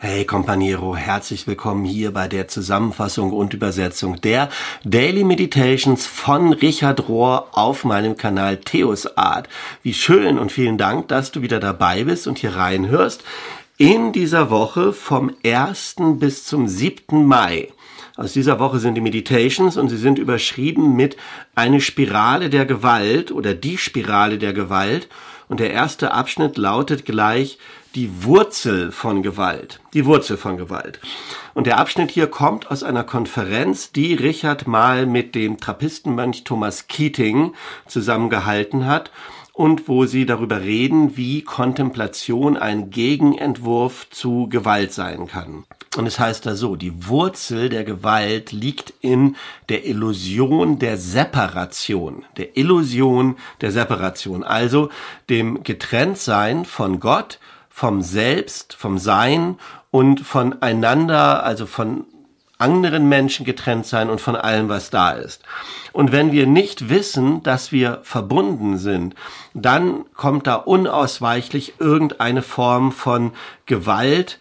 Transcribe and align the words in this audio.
Hey 0.00 0.24
Companiero, 0.24 0.96
herzlich 0.96 1.46
willkommen 1.46 1.84
hier 1.84 2.10
bei 2.10 2.26
der 2.26 2.48
Zusammenfassung 2.48 3.32
und 3.32 3.54
Übersetzung 3.54 4.20
der 4.20 4.48
Daily 4.82 5.22
Meditations 5.22 6.06
von 6.06 6.52
Richard 6.52 7.08
Rohr 7.08 7.46
auf 7.52 7.84
meinem 7.84 8.16
Kanal 8.16 8.56
Theos 8.56 9.16
Art. 9.16 9.48
Wie 9.84 9.94
schön 9.94 10.40
und 10.40 10.50
vielen 10.50 10.76
Dank, 10.76 11.06
dass 11.06 11.30
du 11.30 11.40
wieder 11.40 11.60
dabei 11.60 12.02
bist 12.02 12.26
und 12.26 12.38
hier 12.38 12.56
reinhörst. 12.56 13.22
In 13.78 14.12
dieser 14.12 14.50
Woche 14.50 14.92
vom 14.92 15.32
1. 15.44 15.96
bis 16.18 16.44
zum 16.44 16.66
7. 16.66 17.24
Mai. 17.24 17.68
Aus 18.16 18.32
dieser 18.32 18.58
Woche 18.58 18.80
sind 18.80 18.96
die 18.96 19.00
Meditations 19.00 19.76
und 19.76 19.88
sie 19.88 19.98
sind 19.98 20.18
überschrieben 20.18 20.96
mit 20.96 21.16
eine 21.54 21.80
Spirale 21.80 22.50
der 22.50 22.66
Gewalt 22.66 23.30
oder 23.30 23.54
die 23.54 23.78
Spirale 23.78 24.38
der 24.38 24.52
Gewalt. 24.52 25.06
Und 25.48 25.60
der 25.60 25.70
erste 25.70 26.10
Abschnitt 26.10 26.56
lautet 26.56 27.04
gleich 27.04 27.58
die 27.96 28.24
Wurzel 28.24 28.92
von 28.92 29.22
Gewalt. 29.22 29.80
Die 29.94 30.04
Wurzel 30.04 30.36
von 30.36 30.58
Gewalt. 30.58 31.00
Und 31.54 31.66
der 31.66 31.78
Abschnitt 31.78 32.10
hier 32.10 32.26
kommt 32.26 32.70
aus 32.70 32.82
einer 32.82 33.04
Konferenz, 33.04 33.90
die 33.90 34.12
Richard 34.12 34.66
mal 34.66 35.06
mit 35.06 35.34
dem 35.34 35.56
Trappistenmönch 35.56 36.44
Thomas 36.44 36.88
Keating 36.88 37.54
zusammengehalten 37.86 38.84
hat 38.84 39.10
und 39.54 39.88
wo 39.88 40.04
sie 40.04 40.26
darüber 40.26 40.60
reden, 40.60 41.16
wie 41.16 41.40
Kontemplation 41.40 42.58
ein 42.58 42.90
Gegenentwurf 42.90 44.10
zu 44.10 44.46
Gewalt 44.50 44.92
sein 44.92 45.26
kann. 45.26 45.64
Und 45.96 46.06
es 46.06 46.18
heißt 46.18 46.44
da 46.44 46.54
so, 46.54 46.76
die 46.76 47.08
Wurzel 47.08 47.70
der 47.70 47.84
Gewalt 47.84 48.52
liegt 48.52 48.92
in 49.00 49.36
der 49.70 49.86
Illusion 49.86 50.78
der 50.78 50.98
Separation, 50.98 52.26
der 52.36 52.58
Illusion 52.58 53.36
der 53.62 53.72
Separation, 53.72 54.44
also 54.44 54.90
dem 55.30 55.62
Getrenntsein 55.62 56.66
von 56.66 57.00
Gott, 57.00 57.38
vom 57.76 58.00
Selbst, 58.00 58.72
vom 58.72 58.96
Sein 58.96 59.58
und 59.90 60.20
voneinander, 60.20 61.44
also 61.44 61.66
von 61.66 62.06
anderen 62.56 63.06
Menschen 63.10 63.44
getrennt 63.44 63.84
sein 63.84 64.08
und 64.08 64.18
von 64.18 64.34
allem, 64.34 64.70
was 64.70 64.88
da 64.88 65.10
ist. 65.10 65.42
Und 65.92 66.10
wenn 66.10 66.32
wir 66.32 66.46
nicht 66.46 66.88
wissen, 66.88 67.42
dass 67.42 67.72
wir 67.72 68.00
verbunden 68.02 68.78
sind, 68.78 69.14
dann 69.52 70.06
kommt 70.14 70.46
da 70.46 70.54
unausweichlich 70.54 71.74
irgendeine 71.78 72.40
Form 72.40 72.92
von 72.92 73.32
Gewalt, 73.66 74.38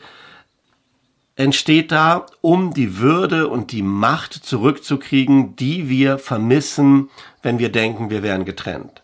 entsteht 1.36 1.92
da, 1.92 2.28
um 2.40 2.74
die 2.74 3.00
Würde 3.00 3.50
und 3.50 3.74
die 3.74 3.84
Macht 3.84 4.32
zurückzukriegen, 4.32 5.58
die 5.58 5.90
wir 5.90 6.20
vermissen, 6.20 7.10
wenn 7.42 7.60
wir 7.60 7.70
denken, 7.70 8.10
wir 8.10 8.24
wären 8.24 8.46
getrennt. 8.46 9.02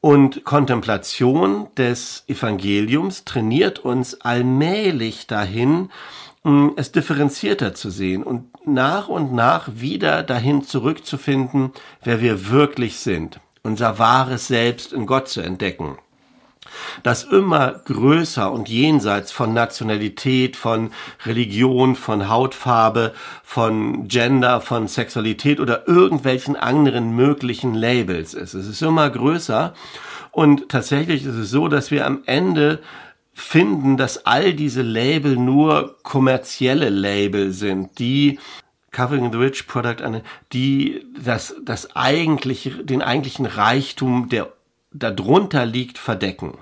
Und 0.00 0.44
Kontemplation 0.44 1.68
des 1.76 2.24
Evangeliums 2.28 3.24
trainiert 3.24 3.80
uns 3.80 4.20
allmählich 4.20 5.26
dahin, 5.26 5.90
es 6.76 6.92
differenzierter 6.92 7.74
zu 7.74 7.90
sehen 7.90 8.22
und 8.22 8.66
nach 8.66 9.08
und 9.08 9.32
nach 9.32 9.68
wieder 9.74 10.22
dahin 10.22 10.62
zurückzufinden, 10.62 11.72
wer 12.04 12.20
wir 12.20 12.50
wirklich 12.50 12.98
sind, 12.98 13.40
unser 13.64 13.98
wahres 13.98 14.46
Selbst 14.46 14.92
in 14.92 15.06
Gott 15.06 15.28
zu 15.28 15.40
entdecken 15.40 15.98
das 17.02 17.24
immer 17.24 17.80
größer 17.84 18.50
und 18.50 18.68
jenseits 18.68 19.32
von 19.32 19.54
Nationalität, 19.54 20.56
von 20.56 20.90
Religion, 21.24 21.96
von 21.96 22.28
Hautfarbe, 22.28 23.12
von 23.42 24.08
Gender, 24.08 24.60
von 24.60 24.88
Sexualität 24.88 25.60
oder 25.60 25.86
irgendwelchen 25.88 26.56
anderen 26.56 27.14
möglichen 27.14 27.74
Labels 27.74 28.34
ist. 28.34 28.54
Es 28.54 28.66
ist 28.66 28.82
immer 28.82 29.08
größer 29.10 29.74
und 30.30 30.68
tatsächlich 30.68 31.24
ist 31.24 31.34
es 31.34 31.50
so, 31.50 31.68
dass 31.68 31.90
wir 31.90 32.06
am 32.06 32.22
Ende 32.26 32.80
finden, 33.32 33.96
dass 33.96 34.24
all 34.26 34.54
diese 34.54 34.82
Label 34.82 35.36
nur 35.36 35.96
kommerzielle 36.02 36.88
Label 36.88 37.52
sind, 37.52 37.98
die 37.98 38.38
Covering 38.90 39.30
the 39.30 39.38
Rich 39.38 39.66
Product, 39.66 40.22
die 40.54 41.04
das, 41.22 41.54
das 41.62 41.94
eigentliche, 41.94 42.82
den 42.82 43.02
eigentlichen 43.02 43.44
Reichtum, 43.44 44.30
der 44.30 44.52
darunter 44.92 45.66
liegt, 45.66 45.98
verdecken 45.98 46.58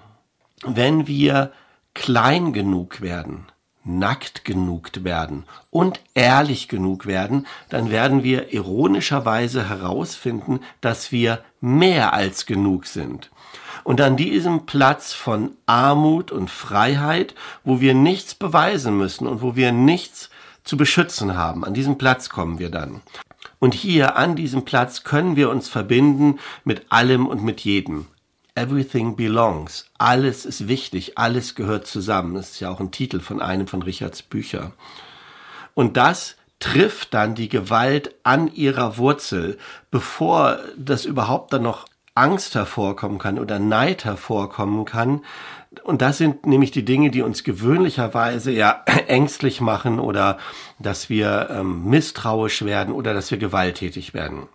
wenn 0.63 1.07
wir 1.07 1.53
klein 1.95 2.53
genug 2.53 3.01
werden, 3.01 3.47
nackt 3.85 4.45
genug 4.45 5.05
werden 5.05 5.45
und 5.71 6.01
ehrlich 6.15 6.69
genug 6.69 7.07
werden, 7.07 7.47
dann 7.69 7.91
werden 7.91 8.23
wir 8.23 8.53
ironischerweise 8.53 9.69
herausfinden, 9.69 10.61
dass 10.81 11.13
wir 11.13 11.45
mehr 11.61 12.13
als 12.15 12.47
genug 12.47 12.87
sind. 12.87 13.31
Und 13.85 14.01
an 14.01 14.17
diesem 14.17 14.65
Platz 14.65 15.13
von 15.13 15.51
Armut 15.67 16.33
und 16.33 16.51
Freiheit, 16.51 17.35
wo 17.65 17.81
wir 17.81 17.95
nichts 17.95 18.35
beweisen 18.35 18.97
müssen 18.97 19.27
und 19.27 19.43
wo 19.43 19.57
wir 19.57 19.73
nichts 19.73 20.31
zu 20.65 20.79
beschützen 20.79 21.37
haben, 21.37 21.65
an 21.65 21.75
diesem 21.75 21.99
Platz 21.99 22.31
kommen 22.31 22.59
wir 22.59 22.71
dann. 22.71 23.03
Und 23.59 23.75
hier 23.75 24.17
an 24.17 24.37
diesem 24.37 24.65
Platz 24.65 25.05
können 25.05 25.37
wir 25.37 25.51
uns 25.51 25.69
verbinden 25.69 26.39
mit 26.65 26.87
allem 26.91 27.27
und 27.27 27.43
mit 27.43 27.61
jedem. 27.61 28.07
Everything 28.55 29.17
belongs. 29.17 29.91
Alles 29.99 30.45
ist 30.47 30.69
wichtig, 30.69 31.19
alles 31.19 31.55
gehört 31.55 31.87
zusammen. 31.87 32.35
Das 32.35 32.51
ist 32.53 32.61
ja 32.61 32.71
auch 32.71 32.81
ein 32.81 32.93
Titel 32.93 33.21
von 33.21 33.43
einem 33.43 33.67
von 33.67 33.83
Richards 33.83 34.23
Bücher. 34.23 34.73
Und 35.75 35.97
das 35.97 36.37
trifft 36.61 37.15
dann 37.15 37.35
die 37.35 37.49
Gewalt 37.49 38.15
an 38.23 38.53
ihrer 38.53 38.97
Wurzel, 38.97 39.59
bevor 39.91 40.61
das 40.77 41.05
überhaupt 41.05 41.53
dann 41.53 41.63
noch 41.63 41.87
Angst 42.15 42.55
hervorkommen 42.55 43.19
kann 43.19 43.41
oder 43.41 43.59
Neid 43.59 44.05
hervorkommen 44.05 44.85
kann. 44.85 45.23
Und 45.83 46.01
das 46.01 46.19
sind 46.19 46.47
nämlich 46.47 46.71
die 46.71 46.85
Dinge, 46.85 47.11
die 47.11 47.23
uns 47.23 47.43
gewöhnlicherweise 47.43 48.53
ja 48.53 48.85
ängstlich 49.09 49.61
machen 49.61 49.99
oder 49.99 50.39
dass 50.79 51.11
wir 51.11 51.49
ähm, 51.51 51.85
misstrauisch 51.87 52.65
werden 52.65 52.95
oder 52.95 53.15
dass 53.15 53.33
wir 53.33 53.39
gewalttätig 53.39 54.15
werden. 54.15 54.47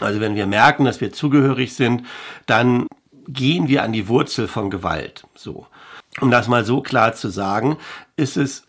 Also 0.00 0.20
wenn 0.20 0.34
wir 0.34 0.46
merken, 0.46 0.86
dass 0.86 1.02
wir 1.02 1.12
zugehörig 1.12 1.74
sind, 1.74 2.06
dann 2.46 2.86
gehen 3.32 3.68
wir 3.68 3.82
an 3.82 3.92
die 3.92 4.08
Wurzel 4.08 4.48
von 4.48 4.70
Gewalt. 4.70 5.24
So. 5.34 5.66
Um 6.20 6.30
das 6.30 6.48
mal 6.48 6.64
so 6.64 6.80
klar 6.80 7.14
zu 7.14 7.28
sagen, 7.28 7.76
ist 8.16 8.36
es 8.36 8.64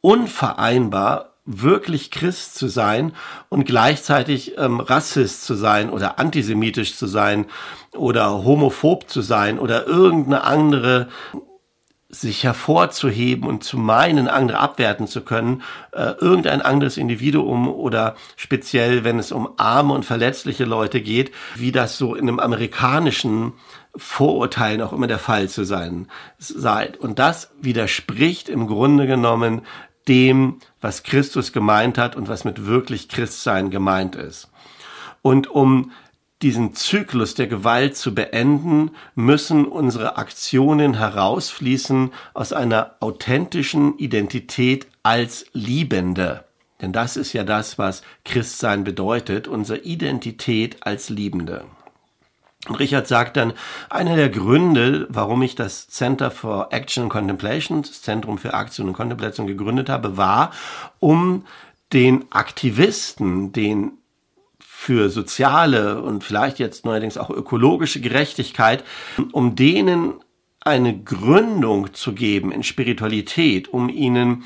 unvereinbar, 0.00 1.32
wirklich 1.46 2.10
Christ 2.10 2.56
zu 2.56 2.66
sein 2.66 3.12
und 3.48 3.66
gleichzeitig 3.66 4.58
ähm, 4.58 4.80
Rassist 4.80 5.44
zu 5.44 5.54
sein 5.54 5.90
oder 5.90 6.18
antisemitisch 6.18 6.96
zu 6.96 7.06
sein 7.06 7.46
oder 7.92 8.44
homophob 8.44 9.08
zu 9.08 9.22
sein 9.22 9.60
oder 9.60 9.86
irgendeine 9.86 10.42
andere 10.42 11.08
sich 12.08 12.44
hervorzuheben 12.44 13.48
und 13.48 13.64
zu 13.64 13.78
meinen, 13.78 14.28
andere 14.28 14.58
abwerten 14.58 15.06
zu 15.06 15.22
können, 15.22 15.62
äh, 15.92 16.12
irgendein 16.20 16.62
anderes 16.62 16.96
Individuum 16.96 17.68
oder 17.68 18.16
speziell, 18.36 19.04
wenn 19.04 19.18
es 19.18 19.32
um 19.32 19.48
arme 19.56 19.92
und 19.92 20.04
verletzliche 20.04 20.64
Leute 20.64 21.00
geht, 21.00 21.32
wie 21.56 21.72
das 21.72 21.98
so 21.98 22.14
in 22.14 22.28
einem 22.28 22.38
amerikanischen 22.38 23.54
Vorurteilen 23.96 24.82
auch 24.82 24.92
immer 24.92 25.06
der 25.06 25.18
Fall 25.18 25.48
zu 25.48 25.64
sein 25.64 26.08
seid. 26.38 26.96
Und 26.96 27.18
das 27.18 27.50
widerspricht 27.60 28.48
im 28.48 28.66
Grunde 28.66 29.06
genommen 29.06 29.62
dem, 30.08 30.58
was 30.80 31.02
Christus 31.02 31.52
gemeint 31.52 31.98
hat 31.98 32.16
und 32.16 32.28
was 32.28 32.44
mit 32.44 32.66
wirklich 32.66 33.08
Christsein 33.08 33.70
gemeint 33.70 34.14
ist. 34.14 34.50
Und 35.22 35.48
um 35.48 35.90
diesen 36.42 36.74
Zyklus 36.74 37.34
der 37.34 37.46
Gewalt 37.46 37.96
zu 37.96 38.14
beenden, 38.14 38.90
müssen 39.14 39.64
unsere 39.64 40.16
Aktionen 40.18 40.94
herausfließen 40.94 42.12
aus 42.34 42.52
einer 42.52 42.96
authentischen 43.00 43.98
Identität 43.98 44.86
als 45.02 45.46
Liebende. 45.52 46.44
Denn 46.80 46.92
das 46.92 47.16
ist 47.16 47.32
ja 47.32 47.42
das, 47.42 47.78
was 47.78 48.02
Christsein 48.24 48.84
bedeutet, 48.84 49.48
unsere 49.48 49.78
Identität 49.78 50.76
als 50.86 51.08
Liebende. 51.08 51.64
Und 52.68 52.76
Richard 52.76 53.06
sagt 53.06 53.36
dann, 53.36 53.52
einer 53.90 54.16
der 54.16 54.28
Gründe, 54.28 55.06
warum 55.08 55.42
ich 55.42 55.54
das 55.54 55.88
Center 55.88 56.30
for 56.30 56.68
Action 56.72 57.04
and 57.04 57.12
Contemplation, 57.12 57.82
das 57.82 58.02
Zentrum 58.02 58.38
für 58.38 58.54
Aktion 58.54 58.88
und 58.88 58.94
Kontemplation 58.94 59.46
gegründet 59.46 59.88
habe, 59.88 60.16
war, 60.16 60.52
um 60.98 61.44
den 61.92 62.24
Aktivisten, 62.30 63.52
den 63.52 63.92
für 64.58 65.10
soziale 65.10 66.02
und 66.02 66.22
vielleicht 66.22 66.58
jetzt 66.58 66.84
neuerdings 66.84 67.18
auch 67.18 67.30
ökologische 67.30 68.00
Gerechtigkeit, 68.00 68.84
um 69.32 69.56
denen 69.56 70.14
eine 70.60 70.98
Gründung 70.98 71.94
zu 71.94 72.12
geben 72.12 72.52
in 72.52 72.62
Spiritualität, 72.62 73.68
um 73.68 73.88
ihnen 73.88 74.44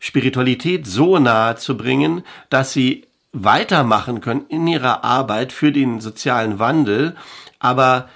Spiritualität 0.00 0.86
so 0.86 1.18
nahe 1.18 1.56
zu 1.56 1.76
bringen, 1.76 2.24
dass 2.50 2.72
sie 2.72 3.06
weitermachen 3.32 4.20
können 4.20 4.46
in 4.48 4.66
ihrer 4.66 5.04
Arbeit 5.04 5.52
für 5.52 5.70
den 5.70 6.00
sozialen 6.00 6.58
Wandel, 6.58 7.16
aber 7.60 8.08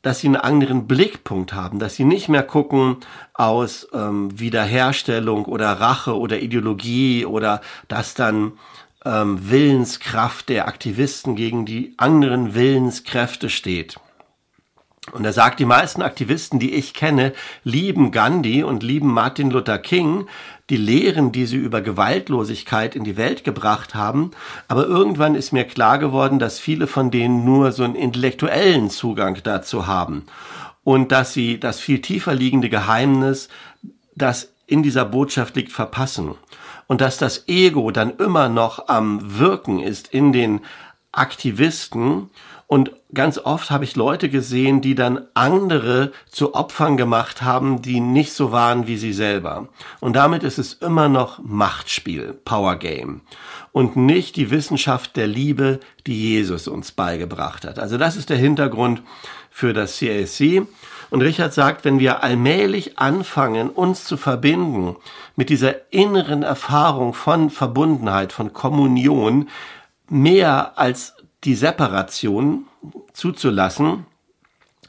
dass 0.00 0.18
sie 0.18 0.26
einen 0.26 0.36
anderen 0.36 0.88
Blickpunkt 0.88 1.52
haben, 1.52 1.78
dass 1.78 1.94
sie 1.94 2.04
nicht 2.04 2.28
mehr 2.28 2.42
gucken 2.42 2.96
aus 3.34 3.86
ähm, 3.94 4.38
Wiederherstellung 4.38 5.44
oder 5.44 5.72
Rache 5.72 6.18
oder 6.18 6.40
Ideologie 6.40 7.24
oder 7.24 7.60
dass 7.86 8.14
dann 8.14 8.52
ähm, 9.04 9.50
Willenskraft 9.50 10.48
der 10.48 10.66
Aktivisten 10.66 11.36
gegen 11.36 11.66
die 11.66 11.94
anderen 11.98 12.54
Willenskräfte 12.54 13.48
steht. 13.48 13.96
Und 15.10 15.24
er 15.24 15.32
sagt, 15.32 15.58
die 15.58 15.64
meisten 15.64 16.00
Aktivisten, 16.00 16.60
die 16.60 16.74
ich 16.74 16.94
kenne, 16.94 17.32
lieben 17.64 18.12
Gandhi 18.12 18.62
und 18.62 18.84
lieben 18.84 19.12
Martin 19.12 19.50
Luther 19.50 19.78
King, 19.78 20.28
die 20.70 20.76
Lehren, 20.76 21.32
die 21.32 21.44
sie 21.44 21.56
über 21.56 21.80
Gewaltlosigkeit 21.80 22.94
in 22.94 23.02
die 23.02 23.16
Welt 23.16 23.42
gebracht 23.42 23.96
haben. 23.96 24.30
Aber 24.68 24.86
irgendwann 24.86 25.34
ist 25.34 25.52
mir 25.52 25.64
klar 25.64 25.98
geworden, 25.98 26.38
dass 26.38 26.60
viele 26.60 26.86
von 26.86 27.10
denen 27.10 27.44
nur 27.44 27.72
so 27.72 27.82
einen 27.82 27.96
intellektuellen 27.96 28.90
Zugang 28.90 29.38
dazu 29.42 29.88
haben. 29.88 30.24
Und 30.84 31.10
dass 31.10 31.32
sie 31.32 31.58
das 31.58 31.80
viel 31.80 32.00
tiefer 32.00 32.34
liegende 32.34 32.68
Geheimnis, 32.68 33.48
das 34.14 34.52
in 34.68 34.84
dieser 34.84 35.04
Botschaft 35.04 35.56
liegt, 35.56 35.72
verpassen. 35.72 36.36
Und 36.86 37.00
dass 37.00 37.18
das 37.18 37.48
Ego 37.48 37.90
dann 37.90 38.16
immer 38.18 38.48
noch 38.48 38.88
am 38.88 39.38
Wirken 39.38 39.80
ist 39.80 40.08
in 40.08 40.32
den 40.32 40.60
Aktivisten 41.10 42.30
und 42.72 42.92
ganz 43.12 43.36
oft 43.36 43.70
habe 43.70 43.84
ich 43.84 43.96
Leute 43.96 44.30
gesehen, 44.30 44.80
die 44.80 44.94
dann 44.94 45.26
andere 45.34 46.10
zu 46.30 46.54
Opfern 46.54 46.96
gemacht 46.96 47.42
haben, 47.42 47.82
die 47.82 48.00
nicht 48.00 48.32
so 48.32 48.50
waren 48.50 48.86
wie 48.86 48.96
sie 48.96 49.12
selber. 49.12 49.68
Und 50.00 50.16
damit 50.16 50.42
ist 50.42 50.56
es 50.56 50.72
immer 50.72 51.10
noch 51.10 51.38
Machtspiel, 51.42 52.32
Power 52.46 52.76
Game. 52.76 53.20
Und 53.72 53.96
nicht 53.96 54.36
die 54.36 54.50
Wissenschaft 54.50 55.18
der 55.18 55.26
Liebe, 55.26 55.80
die 56.06 56.18
Jesus 56.18 56.66
uns 56.66 56.92
beigebracht 56.92 57.66
hat. 57.66 57.78
Also 57.78 57.98
das 57.98 58.16
ist 58.16 58.30
der 58.30 58.38
Hintergrund 58.38 59.02
für 59.50 59.74
das 59.74 59.98
CAC. 59.98 60.66
Und 61.10 61.20
Richard 61.20 61.52
sagt, 61.52 61.84
wenn 61.84 61.98
wir 61.98 62.22
allmählich 62.22 62.98
anfangen, 62.98 63.68
uns 63.68 64.04
zu 64.04 64.16
verbinden 64.16 64.96
mit 65.36 65.50
dieser 65.50 65.92
inneren 65.92 66.42
Erfahrung 66.42 67.12
von 67.12 67.50
Verbundenheit, 67.50 68.32
von 68.32 68.54
Kommunion, 68.54 69.50
mehr 70.08 70.78
als 70.78 71.16
die 71.44 71.54
Separation 71.54 72.66
zuzulassen, 73.12 74.06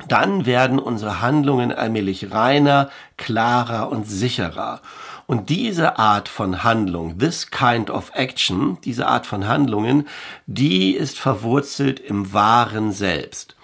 dann 0.08 0.46
werden 0.46 0.80
unsere 0.80 1.22
Handlungen 1.22 1.72
allmählich 1.72 2.32
reiner, 2.32 2.90
klarer 3.18 3.90
und 3.90 4.06
sicherer. 4.06 4.82
Und 5.28 5.50
diese 5.50 5.98
Art 5.98 6.28
von 6.28 6.64
Handlung, 6.64 7.18
this 7.18 7.50
kind 7.50 7.90
of 7.90 8.12
action, 8.14 8.78
diese 8.84 9.08
Art 9.08 9.26
von 9.26 9.48
Handlungen, 9.48 10.08
die 10.48 10.92
ist 10.92 11.18
verwurzelt 11.18 12.00
im 12.00 12.34
wahren 12.34 12.92
Selbst 12.92 13.56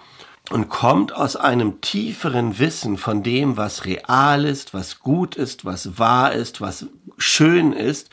und 0.50 0.68
kommt 0.68 1.14
aus 1.14 1.36
einem 1.36 1.80
tieferen 1.80 2.58
Wissen 2.58 2.96
von 2.96 3.22
dem, 3.22 3.56
was 3.56 3.84
real 3.84 4.44
ist, 4.44 4.72
was 4.72 5.00
gut 5.00 5.36
ist, 5.36 5.64
was 5.64 5.98
wahr 5.98 6.32
ist, 6.32 6.60
was 6.60 6.86
schön 7.18 7.72
ist 7.72 8.10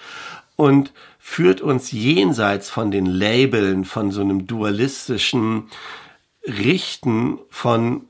und 0.57 0.91
führt 1.19 1.61
uns 1.61 1.93
jenseits 1.93 2.69
von 2.69 2.91
den 2.91 3.05
Labeln, 3.05 3.85
von 3.85 4.11
so 4.11 4.19
einem 4.19 4.47
dualistischen 4.47 5.69
Richten 6.45 7.39
von 7.49 8.05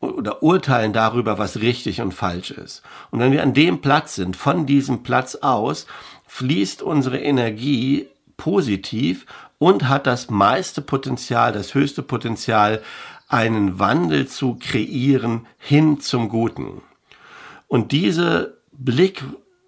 oder 0.00 0.42
urteilen 0.42 0.92
darüber, 0.92 1.38
was 1.38 1.60
richtig 1.60 2.00
und 2.00 2.12
falsch 2.12 2.50
ist. 2.50 2.82
Und 3.12 3.20
wenn 3.20 3.30
wir 3.30 3.44
an 3.44 3.54
dem 3.54 3.80
Platz 3.80 4.16
sind, 4.16 4.36
von 4.36 4.66
diesem 4.66 5.04
Platz 5.04 5.36
aus, 5.36 5.86
fließt 6.26 6.82
unsere 6.82 7.20
Energie 7.20 8.08
positiv 8.36 9.26
und 9.58 9.88
hat 9.88 10.08
das 10.08 10.28
meiste 10.28 10.82
Potenzial, 10.82 11.52
das 11.52 11.74
höchste 11.74 12.02
Potenzial, 12.02 12.82
einen 13.28 13.78
Wandel 13.78 14.26
zu 14.26 14.56
kreieren 14.58 15.46
hin 15.58 16.00
zum 16.00 16.28
Guten. 16.28 16.82
Und 17.68 17.92
diese 17.92 18.58
Blick 18.72 19.22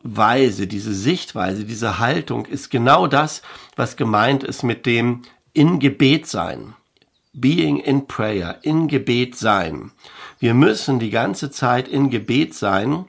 Weise, 0.05 0.67
diese 0.67 0.95
Sichtweise, 0.95 1.65
diese 1.65 1.99
Haltung 1.99 2.47
ist 2.47 2.71
genau 2.71 3.07
das, 3.07 3.43
was 3.75 3.97
gemeint 3.97 4.45
ist 4.45 4.63
mit 4.63 4.87
dem 4.87 5.23
in 5.53 5.81
Gebet 5.81 6.27
sein. 6.27 6.75
Being 7.33 7.79
in 7.79 8.07
prayer, 8.07 8.59
in 8.63 8.87
Gebet 8.87 9.35
sein. 9.37 9.91
Wir 10.39 10.55
müssen 10.55 11.01
die 11.01 11.11
ganze 11.11 11.51
Zeit 11.51 11.89
in 11.89 12.11
Gebet 12.11 12.55
sein, 12.55 13.07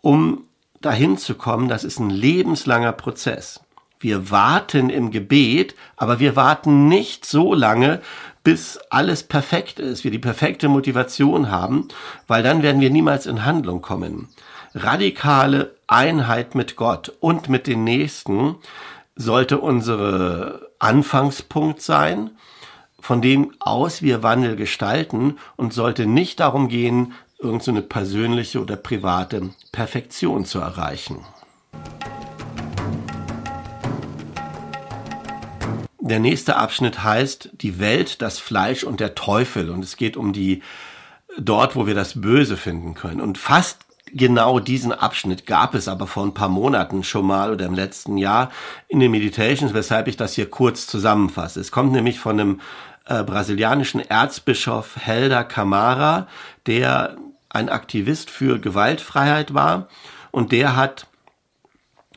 um 0.00 0.44
dahin 0.80 1.18
zu 1.18 1.34
kommen. 1.34 1.68
Das 1.68 1.84
ist 1.84 1.98
ein 1.98 2.08
lebenslanger 2.08 2.92
Prozess. 2.92 3.60
Wir 4.00 4.30
warten 4.30 4.90
im 4.90 5.10
Gebet, 5.10 5.74
aber 5.96 6.20
wir 6.20 6.36
warten 6.36 6.86
nicht 6.88 7.26
so 7.26 7.52
lange, 7.52 8.00
bis 8.44 8.78
alles 8.90 9.24
perfekt 9.24 9.80
ist, 9.80 10.04
wir 10.04 10.12
die 10.12 10.20
perfekte 10.20 10.68
Motivation 10.68 11.50
haben, 11.50 11.88
weil 12.28 12.44
dann 12.44 12.62
werden 12.62 12.80
wir 12.80 12.90
niemals 12.90 13.26
in 13.26 13.44
Handlung 13.44 13.82
kommen 13.82 14.28
radikale 14.74 15.74
Einheit 15.88 16.54
mit 16.54 16.76
Gott 16.76 17.12
und 17.18 17.48
mit 17.48 17.66
den 17.66 17.82
Nächsten 17.82 18.56
sollte 19.16 19.58
unsere 19.58 20.70
Anfangspunkt 20.78 21.82
sein, 21.82 22.30
von 23.00 23.22
dem 23.22 23.54
aus 23.58 24.02
wir 24.02 24.22
Wandel 24.22 24.54
gestalten 24.54 25.38
und 25.56 25.72
sollte 25.72 26.06
nicht 26.06 26.40
darum 26.40 26.68
gehen, 26.68 27.14
irgendeine 27.38 27.80
so 27.80 27.86
persönliche 27.86 28.60
oder 28.60 28.76
private 28.76 29.50
Perfektion 29.72 30.44
zu 30.44 30.58
erreichen. 30.58 31.24
Der 36.00 36.20
nächste 36.20 36.56
Abschnitt 36.56 37.02
heißt 37.02 37.50
Die 37.54 37.78
Welt, 37.78 38.22
das 38.22 38.38
Fleisch 38.38 38.84
und 38.84 39.00
der 39.00 39.14
Teufel 39.14 39.70
und 39.70 39.84
es 39.84 39.96
geht 39.96 40.16
um 40.16 40.32
die 40.32 40.62
dort, 41.38 41.76
wo 41.76 41.86
wir 41.86 41.94
das 41.94 42.20
Böse 42.20 42.56
finden 42.56 42.94
können. 42.94 43.20
Und 43.20 43.38
fast 43.38 43.87
genau 44.12 44.60
diesen 44.60 44.92
Abschnitt 44.92 45.46
gab 45.46 45.74
es 45.74 45.88
aber 45.88 46.06
vor 46.06 46.24
ein 46.24 46.34
paar 46.34 46.48
Monaten 46.48 47.04
schon 47.04 47.26
mal 47.26 47.52
oder 47.52 47.66
im 47.66 47.74
letzten 47.74 48.16
Jahr 48.16 48.50
in 48.88 49.00
den 49.00 49.10
Meditations, 49.10 49.74
weshalb 49.74 50.08
ich 50.08 50.16
das 50.16 50.34
hier 50.34 50.50
kurz 50.50 50.86
zusammenfasse. 50.86 51.60
Es 51.60 51.70
kommt 51.70 51.92
nämlich 51.92 52.18
von 52.18 52.38
einem 52.38 52.60
äh, 53.06 53.22
brasilianischen 53.22 54.00
Erzbischof 54.00 54.96
Helder 54.96 55.44
Camara, 55.44 56.26
der 56.66 57.16
ein 57.48 57.68
Aktivist 57.68 58.30
für 58.30 58.58
Gewaltfreiheit 58.58 59.54
war 59.54 59.88
und 60.30 60.52
der 60.52 60.76
hat, 60.76 61.06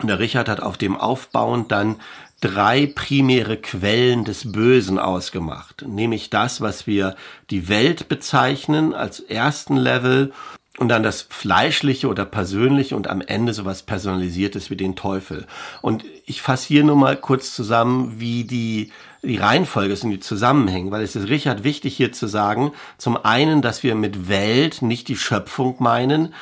der 0.04 0.20
Richard 0.20 0.50
hat 0.50 0.62
auf 0.62 0.78
dem 0.78 0.98
aufbauend 0.98 1.72
dann 1.72 1.98
drei 2.42 2.88
primäre 2.88 3.56
Quellen 3.58 4.26
des 4.26 4.52
Bösen 4.52 5.00
ausgemacht, 5.00 5.86
nämlich 5.88 6.30
das, 6.30 6.60
was 6.60 6.88
wir 6.88 7.16
die 7.50 7.70
Welt 7.70 8.10
bezeichnen 8.10 8.94
als 8.94 9.20
ersten 9.20 9.78
Level 9.78 10.34
und 10.82 10.88
dann 10.88 11.04
das 11.04 11.22
Fleischliche 11.22 12.08
oder 12.08 12.26
Persönliche 12.26 12.96
und 12.96 13.08
am 13.08 13.22
Ende 13.22 13.54
sowas 13.54 13.84
Personalisiertes 13.84 14.72
wie 14.72 14.76
den 14.76 14.96
Teufel. 14.96 15.46
Und 15.84 16.06
ich 16.26 16.42
fasse 16.42 16.70
hier 16.70 16.84
nur 16.84 16.96
mal 16.96 17.18
kurz 17.18 17.54
zusammen, 17.54 18.16
wie 18.18 18.46
die, 18.46 18.92
die 19.22 19.38
Reihenfolge 19.38 19.94
ist 19.94 20.04
und 20.04 20.10
die 20.10 20.20
Zusammenhänge, 20.20 20.90
weil 20.90 21.04
es 21.04 21.16
ist 21.16 21.30
Richard 21.30 21.64
wichtig 21.64 21.96
hier 21.96 22.14
zu 22.14 22.26
sagen, 22.26 22.72
zum 22.98 23.16
einen, 23.16 23.62
dass 23.62 23.84
wir 23.84 23.94
mit 23.94 24.28
Welt 24.28 24.82
nicht 24.82 25.08
die 25.08 25.18
Schöpfung 25.18 25.76
meinen, 25.78 26.34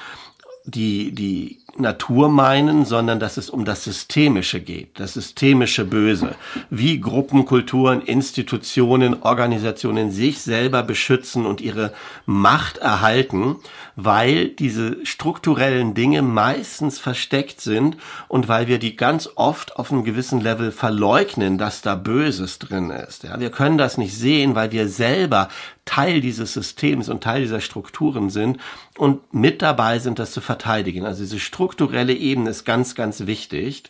die, 0.64 1.12
die 1.12 1.60
Natur 1.80 2.30
meinen, 2.30 2.86
sondern 2.86 3.20
dass 3.20 3.38
es 3.38 3.50
um 3.50 3.66
das 3.66 3.84
Systemische 3.84 4.60
geht, 4.60 5.00
das 5.00 5.14
systemische 5.14 5.86
Böse, 5.86 6.36
wie 6.70 7.00
Gruppen, 7.00 7.46
Kulturen, 7.46 8.02
Institutionen, 8.02 9.22
Organisationen 9.22 10.12
sich 10.12 10.42
selber 10.42 10.84
beschützen 10.84 11.46
und 11.46 11.62
ihre 11.62 11.94
Macht 12.26 12.78
erhalten, 12.78 13.58
weil 13.96 14.50
diese 14.50 15.06
strukturellen 15.06 15.94
Dinge 15.94 16.22
meistens 16.22 17.00
versteckt 17.00 17.62
sind 17.62 17.98
und 18.28 18.48
weil 18.48 18.68
wir 18.68 18.80
die 18.80 18.96
ganz 18.96 19.30
oft 19.36 19.76
auf 19.76 19.92
einem 19.92 20.04
gewissen 20.04 20.42
Level 20.42 20.72
verleugnen, 20.72 21.58
dass 21.58 21.82
da 21.82 21.96
Böses 21.96 22.60
drin 22.60 22.90
ist. 22.90 23.24
Ja, 23.24 23.40
wir 23.40 23.52
können 23.52 23.78
das 23.78 23.98
nicht 23.98 24.16
sehen, 24.16 24.56
weil 24.56 24.72
wir 24.72 24.88
selber 24.88 25.50
Teil 25.90 26.22
dieses 26.22 26.54
Systems 26.54 27.10
und 27.10 27.24
Teil 27.24 27.42
dieser 27.42 27.62
Strukturen 27.62 28.30
sind 28.30 28.60
und 28.96 29.34
mit 29.34 29.64
dabei 29.64 29.98
sind, 29.98 30.20
das 30.20 30.32
zu 30.34 30.40
verteidigen. 30.40 31.04
Also 31.04 31.24
diese 31.24 31.40
strukturelle 31.40 32.14
Ebene 32.14 32.52
ist 32.52 32.64
ganz, 32.64 32.94
ganz 32.94 33.26
wichtig, 33.26 33.86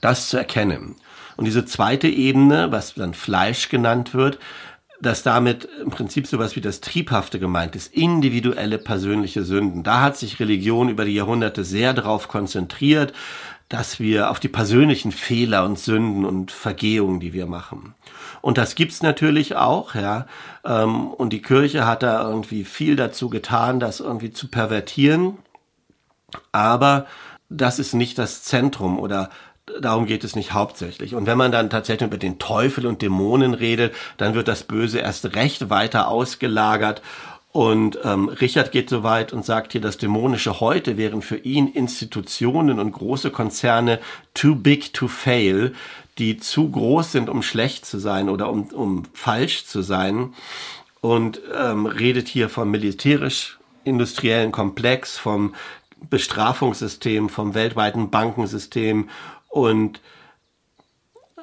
das 0.00 0.28
zu 0.28 0.36
erkennen. 0.36 0.96
Und 1.36 1.44
diese 1.44 1.64
zweite 1.64 2.08
Ebene, 2.08 2.72
was 2.72 2.94
dann 2.94 3.14
Fleisch 3.14 3.68
genannt 3.68 4.14
wird, 4.14 4.40
dass 5.00 5.22
damit 5.22 5.68
im 5.80 5.90
Prinzip 5.90 6.26
sowas 6.26 6.56
wie 6.56 6.60
das 6.60 6.80
Triebhafte 6.80 7.38
gemeint 7.38 7.76
ist, 7.76 7.94
individuelle 7.94 8.78
persönliche 8.78 9.44
Sünden. 9.44 9.84
Da 9.84 10.00
hat 10.00 10.16
sich 10.16 10.40
Religion 10.40 10.88
über 10.88 11.04
die 11.04 11.14
Jahrhunderte 11.14 11.62
sehr 11.62 11.94
darauf 11.94 12.26
konzentriert, 12.26 13.12
dass 13.68 14.00
wir 14.00 14.30
auf 14.30 14.40
die 14.40 14.48
persönlichen 14.48 15.12
Fehler 15.12 15.64
und 15.64 15.78
Sünden 15.78 16.24
und 16.24 16.50
Vergehungen, 16.50 17.20
die 17.20 17.32
wir 17.32 17.46
machen. 17.46 17.94
Und 18.40 18.56
das 18.56 18.74
gibt's 18.74 19.02
natürlich 19.02 19.56
auch, 19.56 19.94
ja. 19.94 20.26
Ähm, 20.64 21.08
und 21.08 21.32
die 21.32 21.42
Kirche 21.42 21.86
hat 21.86 22.02
da 22.02 22.28
irgendwie 22.28 22.64
viel 22.64 22.96
dazu 22.96 23.28
getan, 23.28 23.80
das 23.80 24.00
irgendwie 24.00 24.32
zu 24.32 24.48
pervertieren. 24.48 25.38
Aber 26.52 27.06
das 27.48 27.78
ist 27.78 27.94
nicht 27.94 28.18
das 28.18 28.42
Zentrum 28.42 28.98
oder 28.98 29.30
darum 29.80 30.06
geht 30.06 30.24
es 30.24 30.36
nicht 30.36 30.52
hauptsächlich. 30.52 31.14
Und 31.14 31.26
wenn 31.26 31.38
man 31.38 31.52
dann 31.52 31.70
tatsächlich 31.70 32.06
über 32.06 32.18
den 32.18 32.38
Teufel 32.38 32.86
und 32.86 33.02
Dämonen 33.02 33.54
redet, 33.54 33.94
dann 34.16 34.34
wird 34.34 34.48
das 34.48 34.64
Böse 34.64 34.98
erst 34.98 35.34
recht 35.34 35.68
weiter 35.70 36.08
ausgelagert 36.08 37.02
und 37.52 37.98
ähm, 38.04 38.28
Richard 38.28 38.72
geht 38.72 38.90
so 38.90 39.02
weit 39.02 39.32
und 39.32 39.44
sagt 39.44 39.72
hier, 39.72 39.80
das 39.80 39.98
Dämonische 39.98 40.60
heute 40.60 40.96
wären 40.96 41.22
für 41.22 41.38
ihn 41.38 41.68
Institutionen 41.68 42.78
und 42.78 42.92
große 42.92 43.30
Konzerne 43.30 44.00
too 44.34 44.54
big 44.54 44.92
to 44.92 45.08
fail, 45.08 45.74
die 46.18 46.36
zu 46.36 46.70
groß 46.70 47.12
sind, 47.12 47.28
um 47.28 47.42
schlecht 47.42 47.86
zu 47.86 47.98
sein 47.98 48.28
oder 48.28 48.50
um, 48.50 48.64
um 48.68 49.04
falsch 49.14 49.64
zu 49.64 49.82
sein. 49.82 50.34
und 51.00 51.40
ähm, 51.56 51.86
redet 51.86 52.28
hier 52.28 52.48
vom 52.48 52.70
militärisch-industriellen 52.70 54.52
Komplex, 54.52 55.16
vom 55.16 55.54
Bestrafungssystem, 56.10 57.28
vom 57.28 57.54
weltweiten 57.54 58.10
Bankensystem 58.10 59.08
und 59.48 60.00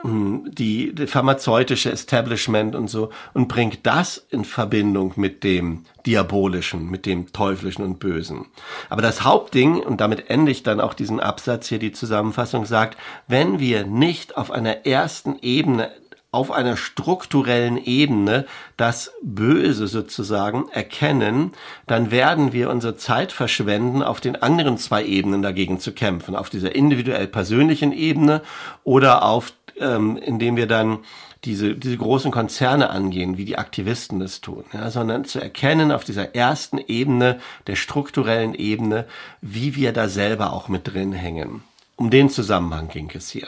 die, 0.06 0.94
die 0.94 1.08
pharmazeutische 1.08 1.92
Establishment 1.92 2.76
und 2.76 2.90
so 2.90 3.10
und 3.34 3.48
bringt 3.48 3.86
das 3.86 4.26
in 4.30 4.46
Verbindung 4.46 5.14
mit 5.16 5.44
dem 5.44 5.86
Diabolischen, 6.06 6.90
mit 6.90 7.06
dem 7.06 7.32
Teuflischen 7.34 7.84
und 7.84 8.00
Bösen. 8.00 8.46
Aber 8.90 9.02
das 9.02 9.24
Hauptding, 9.24 9.80
und 9.80 10.02
damit 10.02 10.30
ende 10.30 10.52
ich 10.52 10.64
dann 10.64 10.80
auch 10.80 10.94
diesen 10.94 11.20
Absatz 11.20 11.68
hier, 11.68 11.80
die 11.80 11.92
Zusammenfassung 11.92 12.66
sagt, 12.66 12.98
wenn 13.28 13.60
wir 13.60 13.86
nicht 13.86 14.38
auf 14.38 14.52
einer 14.52 14.86
ersten 14.86 15.38
Ebene 15.42 15.92
auf 16.36 16.52
einer 16.52 16.76
strukturellen 16.76 17.78
Ebene 17.78 18.46
das 18.76 19.14
Böse 19.24 19.88
sozusagen 19.88 20.68
erkennen, 20.70 21.54
dann 21.88 22.12
werden 22.12 22.52
wir 22.52 22.70
unsere 22.70 22.98
Zeit 22.98 23.32
verschwenden, 23.32 24.04
auf 24.04 24.20
den 24.20 24.36
anderen 24.36 24.78
zwei 24.78 25.06
Ebenen 25.06 25.42
dagegen 25.42 25.80
zu 25.80 25.94
kämpfen, 25.94 26.36
auf 26.36 26.50
dieser 26.50 26.76
individuell 26.76 27.28
persönlichen 27.28 27.94
Ebene 27.94 28.42
oder 28.84 29.24
auf, 29.24 29.54
ähm, 29.80 30.18
indem 30.18 30.56
wir 30.58 30.68
dann 30.68 31.00
diese, 31.44 31.76
diese 31.76 31.98
großen 31.98 32.32
Konzerne 32.32 32.90
angehen, 32.90 33.38
wie 33.38 33.46
die 33.46 33.58
Aktivisten 33.58 34.20
das 34.20 34.42
tun, 34.42 34.64
ja, 34.74 34.90
sondern 34.90 35.26
zu 35.26 35.40
erkennen 35.40 35.92
auf 35.92 36.04
dieser 36.04 36.36
ersten 36.36 36.80
Ebene, 36.80 37.40
der 37.68 37.76
strukturellen 37.76 38.56
Ebene, 38.56 39.06
wie 39.42 39.76
wir 39.76 39.94
da 39.94 40.10
selber 40.10 40.54
auch 40.54 40.68
mit 40.68 40.92
drin 40.92 41.14
hängen. 41.14 41.64
Um 41.96 42.10
den 42.10 42.30
Zusammenhang 42.30 42.90
ging 42.90 43.12
es 43.14 43.30
hier. 43.30 43.48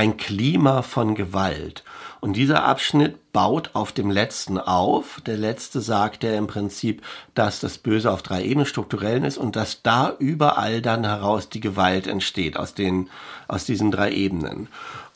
Ein 0.00 0.16
Klima 0.16 0.80
von 0.80 1.14
Gewalt. 1.14 1.84
Und 2.20 2.32
dieser 2.32 2.64
Abschnitt 2.64 3.32
baut 3.34 3.72
auf 3.74 3.92
dem 3.92 4.10
letzten 4.10 4.56
auf. 4.56 5.20
Der 5.26 5.36
letzte 5.36 5.82
sagt 5.82 6.24
ja 6.24 6.32
im 6.38 6.46
Prinzip, 6.46 7.02
dass 7.34 7.60
das 7.60 7.76
Böse 7.76 8.10
auf 8.10 8.22
drei 8.22 8.42
Ebenen 8.42 8.64
strukturell 8.64 9.22
ist 9.26 9.36
und 9.36 9.56
dass 9.56 9.82
da 9.82 10.16
überall 10.18 10.80
dann 10.80 11.04
heraus 11.04 11.50
die 11.50 11.60
Gewalt 11.60 12.06
entsteht 12.06 12.56
aus 12.56 12.72
den, 12.72 13.10
aus 13.46 13.66
diesen 13.66 13.90
drei 13.90 14.10
Ebenen. 14.12 14.68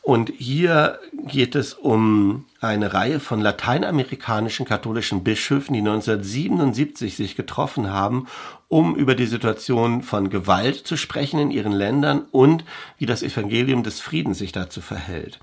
Und 0.05 0.31
hier 0.37 0.99
geht 1.25 1.55
es 1.55 1.73
um 1.73 2.45
eine 2.61 2.93
Reihe 2.93 3.19
von 3.19 3.41
lateinamerikanischen 3.41 4.63
katholischen 4.63 5.23
Bischöfen, 5.23 5.73
die 5.73 5.79
1977 5.79 7.15
sich 7.15 7.35
getroffen 7.35 7.91
haben, 7.91 8.27
um 8.67 8.95
über 8.95 9.15
die 9.15 9.25
Situation 9.25 10.03
von 10.03 10.29
Gewalt 10.29 10.85
zu 10.85 10.95
sprechen 10.95 11.39
in 11.39 11.49
ihren 11.49 11.71
Ländern 11.71 12.21
und 12.29 12.65
wie 12.99 13.07
das 13.07 13.23
Evangelium 13.23 13.81
des 13.81 13.99
Friedens 13.99 14.37
sich 14.37 14.51
dazu 14.51 14.79
verhält. 14.79 15.39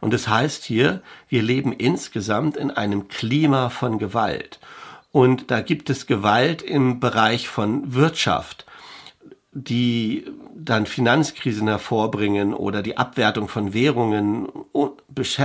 Und 0.00 0.14
es 0.14 0.26
das 0.26 0.32
heißt 0.32 0.64
hier, 0.64 1.02
wir 1.28 1.42
leben 1.42 1.72
insgesamt 1.72 2.56
in 2.56 2.70
einem 2.70 3.08
Klima 3.08 3.68
von 3.68 3.98
Gewalt. 3.98 4.60
Und 5.10 5.50
da 5.50 5.60
gibt 5.60 5.90
es 5.90 6.06
Gewalt 6.06 6.62
im 6.62 7.00
Bereich 7.00 7.48
von 7.48 7.94
Wirtschaft, 7.94 8.64
die 9.54 10.24
dann 10.56 10.84
Finanzkrisen 10.86 11.68
hervorbringen 11.68 12.54
oder 12.54 12.82
die 12.82 12.96
Abwertung 12.96 13.48
von 13.48 13.72
Währungen, 13.72 14.48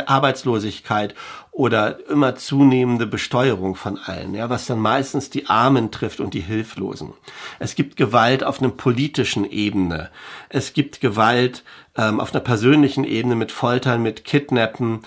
Arbeitslosigkeit 0.08 1.13
oder 1.51 2.10
immer 2.10 2.36
zunehmende 2.36 3.06
Besteuerung 3.06 3.75
von 3.75 4.00
allen, 4.00 4.34
ja, 4.34 4.50
was 4.50 4.66
dann 4.66 4.80
meistens 4.80 5.30
die 5.30 5.48
Armen 5.48 5.92
trifft 5.92 6.20
und 6.20 6.34
die 6.34 6.39
Hilflosen. 6.39 7.13
Es 7.60 7.75
gibt 7.75 7.98
Gewalt 7.98 8.44
auf 8.44 8.60
einer 8.62 8.72
politischen 8.72 9.46
Ebene. 9.46 10.10
Es 10.50 10.74
gibt 10.74 11.01
Gewalt 11.01 11.63
ähm, 11.96 12.20
auf 12.20 12.34
einer 12.34 12.44
persönlichen 12.44 13.04
Ebene 13.04 13.36
mit 13.36 13.51
Foltern, 13.51 14.01
mit 14.01 14.25
Kidnappen 14.25 15.01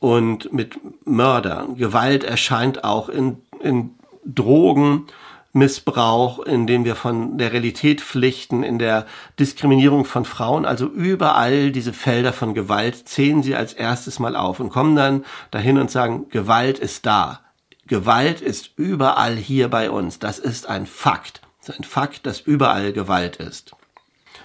und 0.00 0.52
mit 0.52 0.80
Mördern. 1.04 1.76
Gewalt 1.76 2.24
erscheint 2.24 2.82
auch 2.82 3.08
in, 3.08 3.42
in 3.62 3.90
Drogen 4.24 5.06
Missbrauch, 5.52 6.38
in 6.40 6.66
dem 6.66 6.84
wir 6.84 6.94
von 6.94 7.36
der 7.36 7.52
Realität 7.52 8.00
pflichten, 8.00 8.62
in 8.62 8.78
der 8.78 9.06
Diskriminierung 9.38 10.04
von 10.04 10.24
Frauen, 10.24 10.64
also 10.64 10.86
überall 10.86 11.72
diese 11.72 11.92
Felder 11.92 12.32
von 12.32 12.54
Gewalt 12.54 13.08
zählen 13.08 13.42
sie 13.42 13.56
als 13.56 13.72
erstes 13.72 14.20
mal 14.20 14.36
auf 14.36 14.60
und 14.60 14.70
kommen 14.70 14.94
dann 14.94 15.24
dahin 15.50 15.78
und 15.78 15.90
sagen, 15.90 16.28
Gewalt 16.30 16.78
ist 16.78 17.04
da. 17.04 17.40
Gewalt 17.88 18.40
ist 18.40 18.70
überall 18.76 19.34
hier 19.34 19.68
bei 19.68 19.90
uns. 19.90 20.20
Das 20.20 20.38
ist 20.38 20.68
ein 20.68 20.86
Fakt. 20.86 21.40
Das 21.58 21.70
ist 21.70 21.80
ein 21.80 21.84
Fakt, 21.84 22.26
dass 22.26 22.40
überall 22.40 22.92
Gewalt 22.92 23.36
ist. 23.36 23.72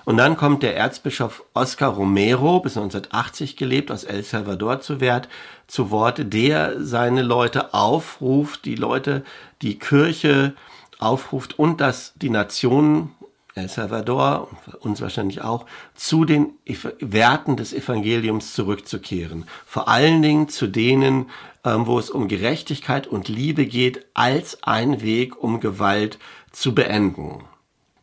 Und 0.05 0.17
dann 0.17 0.37
kommt 0.37 0.63
der 0.63 0.75
Erzbischof 0.75 1.43
Oscar 1.53 1.89
Romero, 1.89 2.59
bis 2.59 2.77
1980 2.77 3.57
gelebt, 3.57 3.91
aus 3.91 4.03
El 4.03 4.23
Salvador 4.23 4.81
zu 4.81 4.99
Wert, 4.99 5.29
zu 5.67 5.91
Wort, 5.91 6.33
der 6.33 6.83
seine 6.83 7.21
Leute 7.21 7.73
aufruft, 7.73 8.65
die 8.65 8.75
Leute, 8.75 9.23
die 9.61 9.77
Kirche 9.77 10.53
aufruft 10.99 11.57
und 11.59 11.81
dass 11.81 12.13
die 12.15 12.29
Nationen, 12.29 13.11
El 13.55 13.69
Salvador, 13.69 14.49
uns 14.81 15.01
wahrscheinlich 15.01 15.41
auch, 15.41 15.65
zu 15.93 16.25
den 16.25 16.53
Werten 16.99 17.55
des 17.55 17.73
Evangeliums 17.73 18.53
zurückzukehren. 18.53 19.45
Vor 19.65 19.87
allen 19.87 20.21
Dingen 20.21 20.49
zu 20.49 20.67
denen, 20.67 21.29
ähm, 21.63 21.87
wo 21.87 21.97
es 21.97 22.09
um 22.09 22.27
Gerechtigkeit 22.27 23.07
und 23.07 23.27
Liebe 23.27 23.65
geht, 23.65 24.05
als 24.13 24.61
ein 24.63 25.01
Weg, 25.01 25.41
um 25.41 25.59
Gewalt 25.59 26.19
zu 26.51 26.75
beenden. 26.75 27.43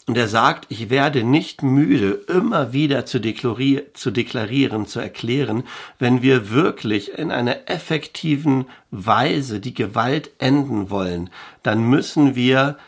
Und 0.06 0.16
er 0.16 0.26
sagt, 0.26 0.66
ich 0.68 0.90
werde 0.90 1.22
nicht 1.22 1.62
müde, 1.62 2.24
immer 2.28 2.72
wieder 2.72 3.06
zu, 3.06 3.20
deklarieren, 3.20 3.84
zu 3.94 4.10
deklarieren, 4.10 4.86
zu 4.86 4.98
erklären, 4.98 5.62
wenn 5.98 6.22
wir 6.22 6.50
wirklich 6.50 7.16
in 7.16 7.30
einer 7.30 7.70
effektiven 7.70 8.66
Weise 8.90 9.60
die 9.60 9.74
Gewalt 9.74 10.32
enden 10.38 10.90
wollen, 10.90 11.30
dann 11.62 11.88
müssen 11.88 12.34
wir 12.34 12.78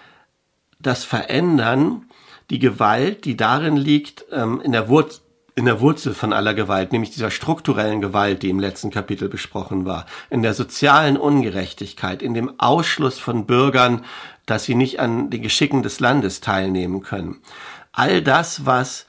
das 0.80 1.04
verändern, 1.04 2.06
die 2.50 2.59
Gewalt, 2.59 3.25
die 3.25 3.37
darin 3.37 3.76
liegt, 3.76 4.25
ähm, 4.33 4.61
in 4.62 4.73
der 4.73 4.88
Wurzel 4.88 5.23
in 5.56 5.66
der 5.66 5.80
Wurzel 5.80 6.14
von 6.14 6.32
aller 6.32 6.54
Gewalt, 6.54 6.92
nämlich 6.92 7.11
dieser 7.11 7.30
strukturellen 7.30 8.00
Gewalt, 8.00 8.42
die 8.42 8.50
im 8.50 8.58
letzten 8.58 8.90
Kapitel 8.90 9.28
besprochen 9.28 9.84
war, 9.84 10.06
in 10.30 10.42
der 10.42 10.54
sozialen 10.54 11.16
Ungerechtigkeit, 11.16 12.23
in 12.23 12.34
dem 12.34 12.58
Ausschluss 12.58 13.18
von 13.18 13.46
Bürgern, 13.46 14.04
dass 14.46 14.64
sie 14.64 14.75
nicht 14.75 15.00
an 15.00 15.30
den 15.30 15.42
Geschicken 15.42 15.82
des 15.82 16.00
Landes 16.00 16.40
teilnehmen 16.40 17.02
können. 17.02 17.37
All 17.92 18.20
das, 18.20 18.66
was 18.66 19.06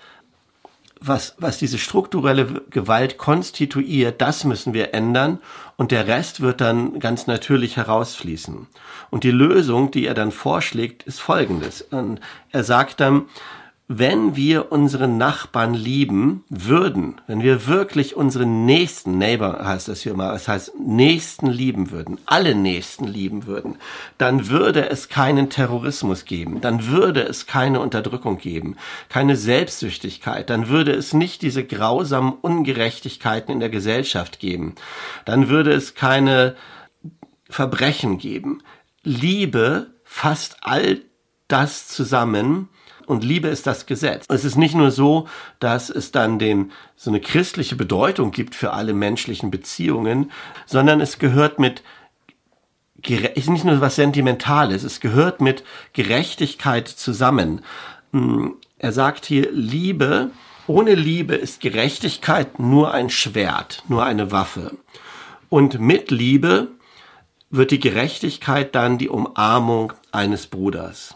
was, 1.08 1.36
was 1.38 1.58
diese 1.58 1.78
strukturelle 1.78 2.64
Gewalt 2.70 3.18
konstituiert, 3.18 4.22
das 4.22 4.44
müssen 4.44 4.74
wir 4.74 4.94
ändern 4.94 5.40
und 5.78 5.92
der 5.92 6.08
Rest 6.08 6.42
wird 6.42 6.62
dann 6.62 7.00
ganz 7.00 7.28
natürlich 7.28 7.78
herausfließen. 7.78 8.68
Und 9.10 9.24
die 9.24 9.32
Lösung, 9.32 9.92
die 9.92 10.06
er 10.06 10.14
dann 10.14 10.32
vorschlägt, 10.32 11.04
ist 11.04 11.20
folgendes. 11.20 11.82
Und 11.82 12.20
er 12.52 12.64
sagt 12.64 13.00
dann, 13.00 13.26
wenn 13.88 14.36
wir 14.36 14.72
unseren 14.72 15.20
Nachbarn 15.20 15.76
lieben 15.76 16.44
würden, 16.50 17.22
wenn 17.28 17.44
wir 17.44 17.68
wirklich 17.68 18.16
unseren 18.16 18.66
nächsten 18.66 19.20
Neighbor 19.20 19.64
heißt 19.64 19.88
das 19.88 20.02
hier 20.02 20.16
mal, 20.16 20.32
das 20.32 20.48
heißt 20.48 20.80
Nächsten 20.80 21.48
lieben 21.48 21.92
würden, 21.92 22.18
alle 22.26 22.56
Nächsten 22.56 23.06
lieben 23.06 23.46
würden, 23.46 23.78
dann 24.18 24.50
würde 24.50 24.90
es 24.90 25.08
keinen 25.08 25.52
Terrorismus 25.52 26.26
geben, 26.26 26.62
dann 26.62 26.88
würde 26.88 27.22
es 27.22 27.46
keine 27.46 27.80
Unterdrückung 27.80 28.40
geben, 28.40 28.76
keine 29.08 29.36
Selbstsüchtigkeit, 29.36 30.50
dann 30.50 30.68
würde 30.68 30.92
es 30.92 31.14
nicht 31.14 31.44
diese 31.44 31.64
grausamen 31.64 32.34
Ungerechtigkeiten 32.34 33.52
in 33.52 33.60
der 33.60 33.70
Gesellschaft 33.70 34.40
geben, 34.40 34.74
dann 35.26 35.48
würde 35.48 35.74
es 35.74 35.94
keine 35.94 36.56
Verbrechen 37.48 38.18
geben. 38.18 38.64
Liebe 39.04 39.94
fasst 40.04 40.58
all 40.62 41.02
das 41.48 41.88
zusammen, 41.88 42.70
und 43.08 43.24
Liebe 43.24 43.48
ist 43.48 43.68
das 43.68 43.86
Gesetz. 43.86 44.26
Es 44.30 44.46
ist 44.46 44.58
nicht 44.58 44.76
nur 44.76 44.92
so, 44.92 45.28
dass 45.60 45.90
es 45.90 46.12
dann 46.12 46.40
den, 46.40 46.72
so 46.96 47.10
eine 47.10 47.20
christliche 47.20 47.76
Bedeutung 47.76 48.32
gibt 48.32 48.56
für 48.56 48.74
alle 48.74 48.94
menschlichen 48.94 49.52
Beziehungen, 49.52 50.32
sondern 50.66 51.02
es 51.02 51.20
gehört 51.20 51.60
mit 51.60 51.84
ist 53.36 53.50
nicht 53.50 53.66
nur 53.66 53.82
was 53.82 53.98
Sentimentales, 53.98 54.84
es 54.84 55.00
gehört 55.00 55.40
mit 55.40 55.64
Gerechtigkeit 55.94 56.88
zusammen. 56.88 57.62
Hm, 58.12 58.56
er 58.80 58.92
sagt 58.92 59.26
hier, 59.26 59.52
Liebe, 59.52 60.32
ohne 60.66 60.96
Liebe 60.96 61.36
ist 61.36 61.62
Gerechtigkeit 61.62 62.60
nur 62.60 62.94
ein 62.94 63.12
Schwert, 63.12 63.84
nur 63.88 64.04
eine 64.06 64.32
Waffe. 64.32 64.76
Und 65.50 65.80
mit 65.80 66.10
Liebe 66.10 66.70
wird 67.50 67.72
die 67.72 67.80
Gerechtigkeit 67.80 68.74
dann 68.74 68.98
die 68.98 69.10
Umarmung 69.10 69.94
eines 70.12 70.48
Bruders. 70.48 71.16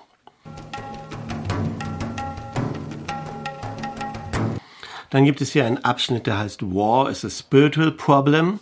Dann 5.09 5.25
gibt 5.25 5.41
es 5.41 5.51
hier 5.53 5.65
einen 5.65 5.83
Abschnitt, 5.83 6.27
der 6.27 6.37
heißt 6.37 6.63
War 6.63 7.09
is 7.09 7.25
a 7.25 7.29
Spiritual 7.29 7.91
Problem. 7.91 8.59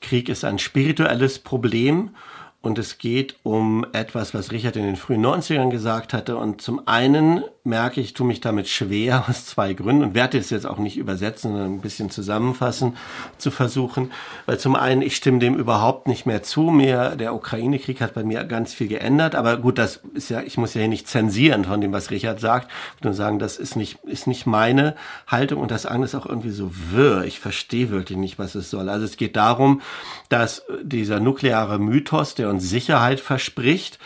Krieg 0.00 0.28
ist 0.28 0.44
ein 0.44 0.58
spirituelles 0.58 1.38
Problem. 1.38 2.10
Und 2.64 2.78
es 2.78 2.96
geht 2.96 3.36
um 3.42 3.84
etwas, 3.92 4.32
was 4.32 4.50
Richard 4.50 4.76
in 4.76 4.84
den 4.84 4.96
frühen 4.96 5.24
90ern 5.24 5.68
gesagt 5.68 6.14
hatte. 6.14 6.38
Und 6.38 6.62
zum 6.62 6.88
einen 6.88 7.44
merke 7.62 8.00
ich, 8.00 8.14
tue 8.14 8.26
mich 8.26 8.40
damit 8.40 8.68
schwer 8.68 9.24
aus 9.28 9.44
zwei 9.44 9.74
Gründen 9.74 10.02
und 10.02 10.14
werde 10.14 10.38
es 10.38 10.48
jetzt 10.48 10.66
auch 10.66 10.78
nicht 10.78 10.96
übersetzen, 10.96 11.52
sondern 11.52 11.74
ein 11.74 11.80
bisschen 11.82 12.08
zusammenfassen 12.08 12.96
zu 13.36 13.50
versuchen. 13.50 14.12
Weil 14.46 14.58
zum 14.58 14.76
einen, 14.76 15.02
ich 15.02 15.14
stimme 15.14 15.40
dem 15.40 15.56
überhaupt 15.56 16.08
nicht 16.08 16.24
mehr 16.24 16.42
zu. 16.42 16.70
Mir, 16.70 17.16
der 17.16 17.34
Ukraine-Krieg 17.34 18.00
hat 18.00 18.14
bei 18.14 18.24
mir 18.24 18.44
ganz 18.44 18.72
viel 18.72 18.88
geändert. 18.88 19.34
Aber 19.34 19.58
gut, 19.58 19.76
das 19.76 20.00
ist 20.14 20.30
ja, 20.30 20.40
ich 20.40 20.56
muss 20.56 20.72
ja 20.72 20.80
hier 20.80 20.88
nicht 20.88 21.06
zensieren 21.06 21.66
von 21.66 21.82
dem, 21.82 21.92
was 21.92 22.10
Richard 22.10 22.40
sagt. 22.40 22.70
Ich 22.96 23.04
nur 23.04 23.12
sagen, 23.12 23.38
das 23.38 23.58
ist 23.58 23.76
nicht, 23.76 23.98
ist 24.04 24.26
nicht 24.26 24.46
meine 24.46 24.96
Haltung. 25.26 25.60
Und 25.60 25.70
das 25.70 25.84
andere 25.84 26.06
ist 26.06 26.14
auch 26.14 26.26
irgendwie 26.26 26.50
so 26.50 26.70
wirr. 26.90 27.24
Ich 27.24 27.40
verstehe 27.40 27.90
wirklich 27.90 28.16
nicht, 28.16 28.38
was 28.38 28.54
es 28.54 28.70
soll. 28.70 28.88
Also 28.88 29.04
es 29.04 29.18
geht 29.18 29.36
darum, 29.36 29.82
dass 30.30 30.62
dieser 30.82 31.20
nukleare 31.20 31.78
Mythos, 31.78 32.34
der 32.34 32.53
uns 32.54 32.68
Sicherheit 32.68 33.20
verspricht, 33.20 33.98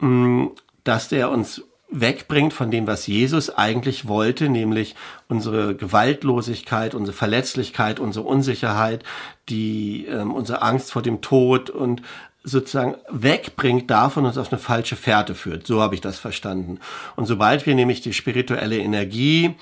mm, 0.00 0.46
dass 0.84 1.08
der 1.08 1.30
uns 1.30 1.62
wegbringt 1.90 2.52
von 2.52 2.70
dem, 2.70 2.86
was 2.86 3.06
Jesus 3.06 3.50
eigentlich 3.50 4.08
wollte, 4.08 4.48
nämlich 4.48 4.94
unsere 5.28 5.74
Gewaltlosigkeit, 5.74 6.94
unsere 6.94 7.16
Verletzlichkeit, 7.16 7.98
unsere 7.98 8.26
Unsicherheit, 8.26 9.04
die 9.48 10.06
ähm, 10.06 10.34
unsere 10.34 10.62
Angst 10.62 10.92
vor 10.92 11.02
dem 11.02 11.22
Tod 11.22 11.70
und 11.70 12.02
sozusagen 12.44 12.96
wegbringt 13.08 13.90
davon 13.90 14.26
uns 14.26 14.38
auf 14.38 14.52
eine 14.52 14.60
falsche 14.60 14.96
Fährte 14.96 15.34
führt. 15.34 15.66
So 15.66 15.80
habe 15.80 15.94
ich 15.94 16.00
das 16.00 16.18
verstanden. 16.18 16.78
Und 17.16 17.26
sobald 17.26 17.66
wir 17.66 17.74
nämlich 17.74 18.00
die 18.00 18.12
spirituelle 18.12 18.78
Energie 18.78 19.54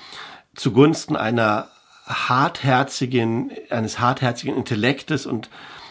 zugunsten 0.55 1.15
einer 1.15 1.69
hartherzigen, 2.05 3.51
eines 3.69 3.99
hartherzigen 3.99 4.55
Intellektes 4.55 5.25
und 5.25 5.49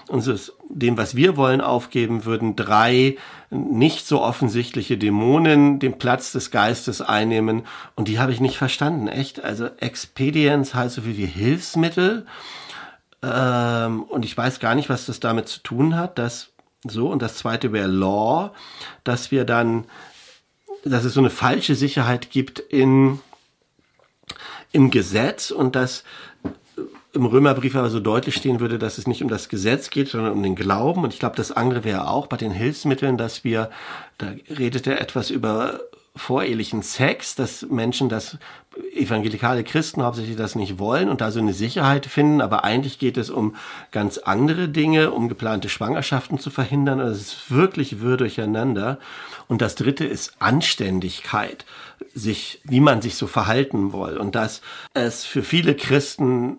unseres, 0.09 0.53
dem, 0.69 0.97
was 0.97 1.17
wir 1.17 1.37
wollen, 1.37 1.61
aufgeben 1.61 2.25
würden, 2.25 2.57
drei 2.57 3.17
nicht 3.51 4.07
so 4.07 4.23
offensichtliche 4.23 4.99
Dämonen 4.99 5.79
den 5.79 5.99
Platz 5.99 6.33
des 6.33 6.51
Geistes 6.51 7.01
einnehmen. 7.01 7.63
Und 7.95 8.09
die 8.09 8.19
habe 8.19 8.33
ich 8.33 8.41
nicht 8.41 8.59
verstanden, 8.59 9.09
echt. 9.09 9.43
Also 9.43 9.67
Expedience 9.79 10.75
heißt 10.75 10.97
so 10.97 11.03
viel 11.03 11.17
wie 11.17 11.27
Hilfsmittel. 11.27 12.27
Ähm, 13.23 14.03
und 14.05 14.25
ich 14.25 14.37
weiß 14.37 14.61
gar 14.61 14.75
nicht, 14.75 14.89
was 14.89 15.07
das 15.07 15.21
damit 15.21 15.49
zu 15.49 15.61
tun 15.61 15.97
hat. 15.97 16.19
dass 16.19 16.51
so, 16.85 17.09
und 17.09 17.23
das 17.23 17.37
zweite 17.37 17.73
wäre 17.73 17.89
Law, 17.89 18.53
dass 19.03 19.31
wir 19.31 19.45
dann, 19.45 19.85
dass 20.85 21.05
es 21.05 21.15
so 21.15 21.21
eine 21.21 21.31
falsche 21.31 21.75
Sicherheit 21.75 22.31
gibt 22.31 22.61
in, 22.61 23.21
im 24.73 24.91
Gesetz 24.91 25.51
und 25.51 25.75
dass 25.75 26.05
im 27.17 27.27
Römerbrief 27.27 27.75
aber 27.75 27.91
so 27.91 28.01
deutlich 28.01 28.37
stehen 28.37 28.61
würde, 28.61 28.79
dass 28.79 28.99
es 28.99 29.07
nicht 29.07 29.23
um 29.23 29.29
das 29.29 29.49
Gesetz 29.49 29.91
geht, 29.91 30.09
sondern 30.09 30.33
um 30.33 30.43
den 30.43 30.55
Glauben. 30.55 31.03
Und 31.03 31.13
ich 31.13 31.19
glaube, 31.19 31.37
das 31.37 31.53
andere 31.53 31.85
wäre 31.85 32.09
auch 32.09 32.27
bei 32.27 32.37
den 32.37 32.53
Hilfsmitteln, 32.53 33.19
dass 33.19 33.43
wir, 33.43 33.71
da 34.19 34.29
redet 34.57 34.87
er 34.87 35.01
etwas 35.01 35.31
über 35.31 35.81
vorehelichen 36.15 36.83
Sex, 36.83 37.35
dass 37.35 37.67
Menschen 37.69 38.09
das, 38.09 38.39
evangelikale 38.95 39.65
Christen 39.65 40.03
hauptsächlich 40.03 40.37
das 40.37 40.55
nicht 40.55 40.79
wollen 40.79 41.09
und 41.09 41.21
da 41.21 41.31
so 41.31 41.41
eine 41.41 41.53
Sicherheit 41.53 42.07
finden, 42.07 42.41
aber 42.41 42.65
eigentlich 42.65 42.99
geht 42.99 43.17
es 43.17 43.31
um 43.31 43.57
ganz 43.91 44.19
andere 44.19 44.69
Dinge, 44.69 45.11
um 45.11 45.29
geplante 45.29 45.69
Schwangerschaften 45.69 46.39
zu 46.39 46.51
verhindern. 46.51 47.01
Also 47.01 47.13
es 47.13 47.33
ist 47.33 47.51
wirklich 47.51 48.01
wirr 48.01 48.17
durcheinander. 48.17 48.99
Und 49.49 49.63
das 49.63 49.75
dritte 49.75 50.05
ist 50.05 50.35
Anständigkeit, 50.41 51.65
sich, 52.15 52.61
wie 52.65 52.81
man 52.81 53.01
sich 53.01 53.15
so 53.17 53.27
verhalten 53.27 53.93
will. 53.93 54.17
Und 54.19 54.35
dass 54.35 54.61
es 54.95 55.25
für 55.25 55.43
viele 55.43 55.75
Christen 55.75 56.59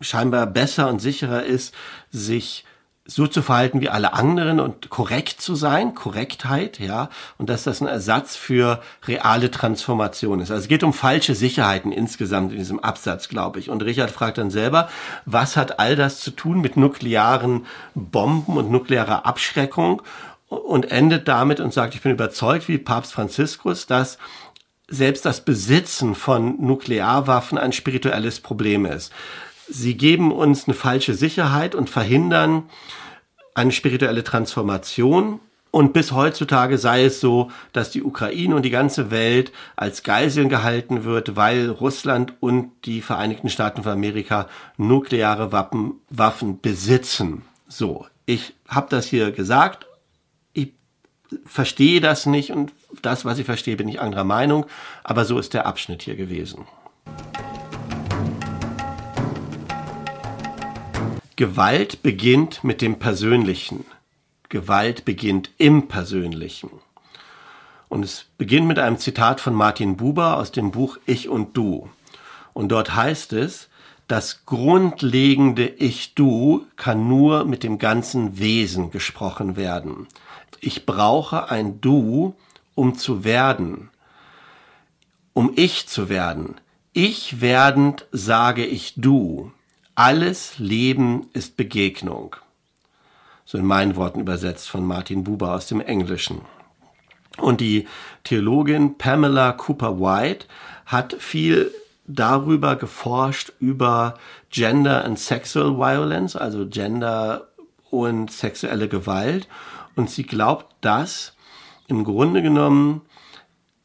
scheinbar 0.00 0.46
besser 0.46 0.88
und 0.88 1.00
sicherer 1.00 1.44
ist, 1.44 1.74
sich 2.10 2.64
so 3.10 3.26
zu 3.26 3.42
verhalten 3.42 3.80
wie 3.80 3.88
alle 3.88 4.12
anderen 4.12 4.60
und 4.60 4.88
korrekt 4.88 5.40
zu 5.40 5.54
sein, 5.54 5.94
Korrektheit, 5.94 6.78
ja, 6.78 7.08
und 7.38 7.50
dass 7.50 7.64
das 7.64 7.80
ein 7.80 7.88
Ersatz 7.88 8.36
für 8.36 8.80
reale 9.06 9.50
Transformation 9.50 10.40
ist. 10.40 10.50
Also 10.50 10.62
es 10.62 10.68
geht 10.68 10.84
um 10.84 10.92
falsche 10.92 11.34
Sicherheiten 11.34 11.92
insgesamt 11.92 12.52
in 12.52 12.58
diesem 12.58 12.78
Absatz, 12.78 13.28
glaube 13.28 13.58
ich. 13.58 13.68
Und 13.68 13.82
Richard 13.82 14.10
fragt 14.10 14.38
dann 14.38 14.50
selber, 14.50 14.88
was 15.24 15.56
hat 15.56 15.80
all 15.80 15.96
das 15.96 16.20
zu 16.20 16.30
tun 16.30 16.60
mit 16.60 16.76
nuklearen 16.76 17.66
Bomben 17.94 18.56
und 18.56 18.70
nuklearer 18.70 19.26
Abschreckung? 19.26 20.02
Und 20.48 20.90
endet 20.90 21.28
damit 21.28 21.60
und 21.60 21.72
sagt, 21.72 21.94
ich 21.94 22.02
bin 22.02 22.10
überzeugt, 22.10 22.66
wie 22.66 22.76
Papst 22.76 23.12
Franziskus, 23.12 23.86
dass 23.86 24.18
selbst 24.88 25.24
das 25.24 25.44
Besitzen 25.44 26.16
von 26.16 26.60
Nuklearwaffen 26.60 27.56
ein 27.56 27.72
spirituelles 27.72 28.40
Problem 28.40 28.84
ist. 28.84 29.12
Sie 29.72 29.96
geben 29.96 30.32
uns 30.32 30.66
eine 30.66 30.74
falsche 30.74 31.14
Sicherheit 31.14 31.74
und 31.74 31.88
verhindern 31.88 32.64
eine 33.54 33.72
spirituelle 33.72 34.24
Transformation. 34.24 35.40
Und 35.70 35.92
bis 35.92 36.10
heutzutage 36.10 36.78
sei 36.78 37.04
es 37.04 37.20
so, 37.20 37.52
dass 37.72 37.92
die 37.92 38.02
Ukraine 38.02 38.56
und 38.56 38.62
die 38.62 38.70
ganze 38.70 39.12
Welt 39.12 39.52
als 39.76 40.02
Geiseln 40.02 40.48
gehalten 40.48 41.04
wird, 41.04 41.36
weil 41.36 41.70
Russland 41.70 42.34
und 42.40 42.72
die 42.84 43.00
Vereinigten 43.00 43.48
Staaten 43.48 43.84
von 43.84 43.92
Amerika 43.92 44.48
nukleare 44.76 45.52
Waffen, 45.52 45.94
Waffen 46.08 46.60
besitzen. 46.60 47.42
So, 47.68 48.06
ich 48.26 48.54
habe 48.66 48.88
das 48.90 49.06
hier 49.06 49.30
gesagt. 49.30 49.86
Ich 50.52 50.72
verstehe 51.46 52.00
das 52.00 52.26
nicht 52.26 52.50
und 52.50 52.72
das, 53.02 53.24
was 53.24 53.38
ich 53.38 53.46
verstehe, 53.46 53.76
bin 53.76 53.88
ich 53.88 54.00
anderer 54.00 54.24
Meinung. 54.24 54.66
Aber 55.04 55.24
so 55.24 55.38
ist 55.38 55.54
der 55.54 55.66
Abschnitt 55.66 56.02
hier 56.02 56.16
gewesen. 56.16 56.66
Gewalt 61.40 62.02
beginnt 62.02 62.64
mit 62.64 62.82
dem 62.82 62.98
Persönlichen. 62.98 63.86
Gewalt 64.50 65.06
beginnt 65.06 65.48
im 65.56 65.88
Persönlichen. 65.88 66.68
Und 67.88 68.04
es 68.04 68.26
beginnt 68.36 68.66
mit 68.66 68.78
einem 68.78 68.98
Zitat 68.98 69.40
von 69.40 69.54
Martin 69.54 69.96
Buber 69.96 70.36
aus 70.36 70.52
dem 70.52 70.70
Buch 70.70 70.98
Ich 71.06 71.30
und 71.30 71.56
Du. 71.56 71.88
Und 72.52 72.68
dort 72.68 72.94
heißt 72.94 73.32
es, 73.32 73.70
das 74.06 74.44
grundlegende 74.44 75.66
Ich-Du 75.66 76.66
kann 76.76 77.08
nur 77.08 77.46
mit 77.46 77.62
dem 77.62 77.78
ganzen 77.78 78.38
Wesen 78.38 78.90
gesprochen 78.90 79.56
werden. 79.56 80.08
Ich 80.60 80.84
brauche 80.84 81.48
ein 81.48 81.80
Du, 81.80 82.34
um 82.74 82.98
zu 82.98 83.24
werden, 83.24 83.88
um 85.32 85.52
ich 85.56 85.88
zu 85.88 86.10
werden. 86.10 86.56
Ich 86.92 87.40
werdend 87.40 88.06
sage 88.12 88.66
ich 88.66 88.92
Du. 88.96 89.52
Alles 90.02 90.58
Leben 90.58 91.28
ist 91.34 91.58
Begegnung. 91.58 92.36
So 93.44 93.58
in 93.58 93.66
meinen 93.66 93.96
Worten 93.96 94.20
übersetzt 94.20 94.70
von 94.70 94.86
Martin 94.86 95.24
Buber 95.24 95.52
aus 95.52 95.66
dem 95.66 95.82
Englischen. 95.82 96.40
Und 97.36 97.60
die 97.60 97.86
Theologin 98.24 98.96
Pamela 98.96 99.52
Cooper 99.52 100.00
White 100.00 100.46
hat 100.86 101.12
viel 101.18 101.70
darüber 102.06 102.76
geforscht, 102.76 103.52
über 103.60 104.14
Gender 104.48 105.04
and 105.04 105.18
Sexual 105.18 105.76
Violence, 105.76 106.34
also 106.34 106.66
Gender 106.66 107.48
und 107.90 108.32
sexuelle 108.32 108.88
Gewalt. 108.88 109.48
Und 109.96 110.08
sie 110.08 110.22
glaubt, 110.22 110.74
dass 110.80 111.34
im 111.88 112.04
Grunde 112.04 112.40
genommen 112.40 113.02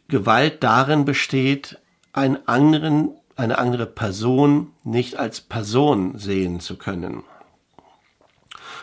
Gewalt 0.07 0.63
darin 0.63 1.03
besteht, 1.03 1.77
einen 2.13 2.37
anderen 2.47 3.09
eine 3.35 3.57
andere 3.57 3.85
Person 3.85 4.71
nicht 4.83 5.17
als 5.17 5.41
Person 5.41 6.17
sehen 6.17 6.59
zu 6.59 6.77
können. 6.77 7.23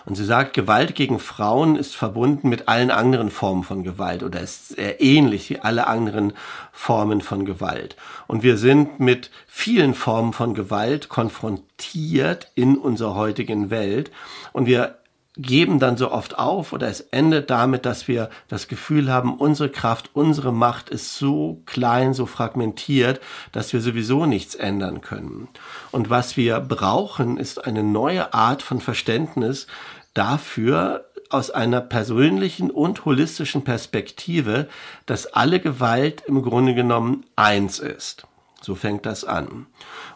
Und 0.05 0.17
sie 0.17 0.25
sagt, 0.25 0.55
Gewalt 0.55 0.95
gegen 0.97 1.21
Frauen 1.21 1.77
ist 1.77 1.95
verbunden 1.95 2.49
mit 2.49 2.67
allen 2.67 2.91
anderen 2.91 3.31
Formen 3.31 3.63
von 3.63 3.85
Gewalt 3.85 4.23
oder 4.23 4.41
ist 4.41 4.71
sehr 4.71 5.01
ähnlich 5.01 5.49
wie 5.49 5.61
alle 5.61 5.87
anderen 5.87 6.33
Formen 6.73 7.21
von 7.21 7.45
Gewalt. 7.45 7.97
Und 8.27 8.43
wir 8.43 8.57
sind 8.57 8.99
mit 8.99 9.31
vielen 9.47 9.95
Formen 9.95 10.33
von 10.33 10.55
Gewalt 10.55 11.09
konfrontiert 11.09 12.51
in 12.57 12.77
unserer 12.77 13.15
heutigen 13.15 13.71
Welt. 13.71 14.11
Und 14.53 14.67
wir 14.67 14.99
geben 15.37 15.79
dann 15.79 15.97
so 15.97 16.11
oft 16.11 16.39
auf 16.39 16.73
oder 16.73 16.89
es 16.89 17.01
endet 17.01 17.49
damit, 17.49 17.87
dass 17.87 18.07
wir 18.07 18.29
das 18.49 18.69
Gefühl 18.69 19.11
haben, 19.11 19.37
unsere 19.37 19.71
Kraft, 19.71 20.11
unsere 20.13 20.53
Macht 20.53 20.91
ist 20.91 21.17
so 21.17 21.63
klein, 21.65 22.13
so 22.13 22.27
fragmentiert, 22.27 23.21
dass 23.51 23.73
wir 23.73 23.81
sowieso 23.81 24.27
nichts 24.27 24.55
ändern 24.55 25.01
können. 25.01 25.49
Und 25.91 26.11
was 26.11 26.37
wir 26.37 26.61
brauchen, 26.61 27.39
ist 27.39 27.65
eine 27.65 27.83
neue 27.83 28.35
Art 28.35 28.63
von 28.63 28.81
Verständnis 28.81 29.67
dafür, 30.13 31.07
aus 31.33 31.51
einer 31.51 31.81
persönlichen 31.81 32.71
und 32.71 33.07
holistischen 33.07 33.65
Perspektive, 33.65 34.69
dass 35.07 35.27
alle 35.27 35.61
Gewalt 35.61 36.23
im 36.27 36.43
Grunde 36.43 36.75
genommen 36.75 37.25
eins 37.37 37.79
ist. 37.79 38.27
So 38.61 38.75
fängt 38.75 39.07
das 39.07 39.25
an. 39.25 39.67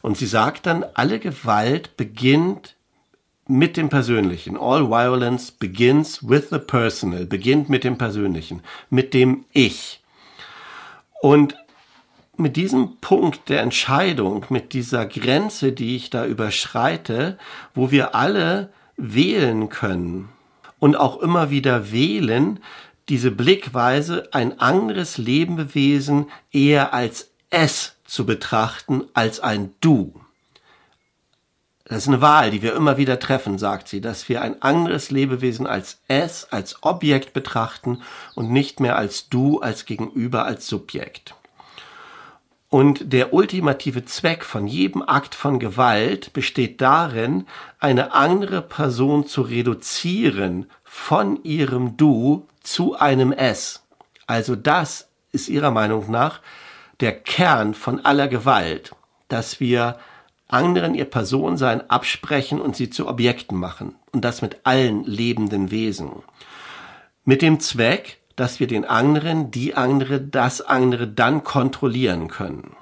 Und 0.03 0.17
sie 0.17 0.27
sagt 0.27 0.67
dann, 0.67 0.85
alle 0.95 1.19
Gewalt 1.19 1.97
beginnt 1.97 2.76
mit 3.47 3.77
dem 3.77 3.89
Persönlichen. 3.89 4.57
All 4.57 4.89
violence 4.89 5.51
begins 5.51 6.27
with 6.29 6.51
the 6.51 6.59
personal, 6.59 7.27
beginnt 7.27 7.69
mit 7.69 7.85
dem 7.85 7.99
Persönlichen, 7.99 8.63
mit 8.91 9.15
dem 9.15 9.45
Ich. 9.53 10.03
Und 11.21 11.57
mit 12.37 12.57
diesem 12.57 12.97
Punkt 13.01 13.49
der 13.49 13.63
Entscheidung, 13.63 14.45
mit 14.51 14.73
dieser 14.75 15.07
Grenze, 15.07 15.73
die 15.73 15.97
ich 15.97 16.11
da 16.11 16.27
überschreite, 16.27 17.39
wo 17.75 17.91
wir 17.91 18.15
alle 18.15 18.73
wählen 18.97 19.69
können, 19.69 20.29
und 20.79 20.97
auch 20.97 21.21
immer 21.21 21.51
wieder 21.51 21.91
wählen, 21.91 22.61
diese 23.09 23.31
Blickweise, 23.31 24.29
ein 24.33 24.61
anderes 24.61 25.17
Lebewesen 25.17 26.27
eher 26.53 26.93
als 26.93 27.31
es 27.51 27.97
zu 28.05 28.27
betrachten 28.27 29.05
als 29.15 29.41
ein 29.41 29.75
Du. 29.81 30.21
Das 31.89 31.99
ist 31.99 32.09
eine 32.09 32.21
Wahl, 32.21 32.51
die 32.51 32.63
wir 32.63 32.75
immer 32.75 32.97
wieder 32.97 33.21
treffen, 33.21 33.59
sagt 33.59 33.87
sie, 33.87 34.01
dass 34.01 34.29
wir 34.29 34.43
ein 34.43 34.61
anderes 34.61 35.13
Lebewesen 35.13 35.69
als 35.69 36.01
es, 36.09 36.45
als 36.51 36.83
Objekt 36.83 37.33
betrachten 37.33 38.03
und 38.35 38.51
nicht 38.51 38.81
mehr 38.81 38.97
als 38.97 39.29
Du, 39.29 39.61
als 39.61 39.85
Gegenüber, 39.85 40.45
als 40.45 40.67
Subjekt. 40.67 41.37
Und 42.69 43.13
der 43.13 43.33
ultimative 43.33 44.05
Zweck 44.05 44.45
von 44.45 44.67
jedem 44.67 45.01
Akt 45.03 45.37
von 45.37 45.61
Gewalt 45.61 46.33
besteht 46.33 46.81
darin, 46.81 47.47
eine 47.79 48.13
andere 48.13 48.63
Person 48.63 49.29
zu 49.29 49.43
reduzieren 49.43 50.69
von 50.83 51.45
ihrem 51.45 51.97
Du 51.97 52.49
zu 52.65 52.97
einem 52.97 53.31
Es. 53.31 53.85
Also 54.27 54.57
das 54.57 55.09
ist 55.31 55.49
ihrer 55.49 55.71
Meinung 55.71 56.11
nach 56.11 56.41
der 56.99 57.13
Kern 57.13 57.75
von 57.75 58.05
aller 58.05 58.27
Gewalt, 58.27 58.93
dass 59.29 59.61
wir 59.61 60.01
anderen 60.49 60.95
ihr 60.95 61.05
Personensein 61.05 61.89
absprechen 61.91 62.61
und 62.61 62.77
sie 62.77 62.91
zu 62.91 63.09
Objekten 63.09 63.59
machen. 63.59 63.97
Und 64.13 64.25
das 64.25 64.43
mit 64.43 64.59
allen 64.65 65.05
lebenden 65.05 65.71
Wesen. 65.71 66.11
Mit 67.25 67.43
dem 67.43 67.61
Zweck, 67.61 68.19
dass 68.37 68.61
wir 68.61 68.67
den 68.67 68.85
anderen, 68.85 69.51
die 69.51 69.75
andere, 69.75 70.21
das 70.21 70.61
andere 70.61 71.09
dann 71.09 71.43
kontrollieren 71.43 72.29
können. 72.29 72.77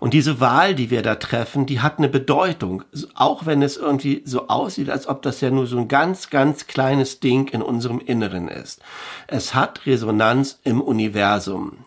Und 0.00 0.14
diese 0.14 0.40
Wahl, 0.40 0.74
die 0.74 0.90
wir 0.90 1.02
da 1.02 1.16
treffen, 1.16 1.66
die 1.66 1.80
hat 1.80 1.98
eine 1.98 2.08
Bedeutung, 2.08 2.84
auch 3.14 3.46
wenn 3.46 3.62
es 3.62 3.76
irgendwie 3.76 4.22
so 4.24 4.48
aussieht, 4.48 4.90
als 4.90 5.06
ob 5.06 5.22
das 5.22 5.40
ja 5.40 5.50
nur 5.50 5.66
so 5.66 5.78
ein 5.78 5.88
ganz, 5.88 6.30
ganz 6.30 6.66
kleines 6.66 7.20
Ding 7.20 7.48
in 7.48 7.62
unserem 7.62 8.00
Inneren 8.00 8.48
ist. 8.48 8.80
Es 9.26 9.54
hat 9.54 9.86
Resonanz 9.86 10.60
im 10.64 10.80
Universum, 10.80 11.84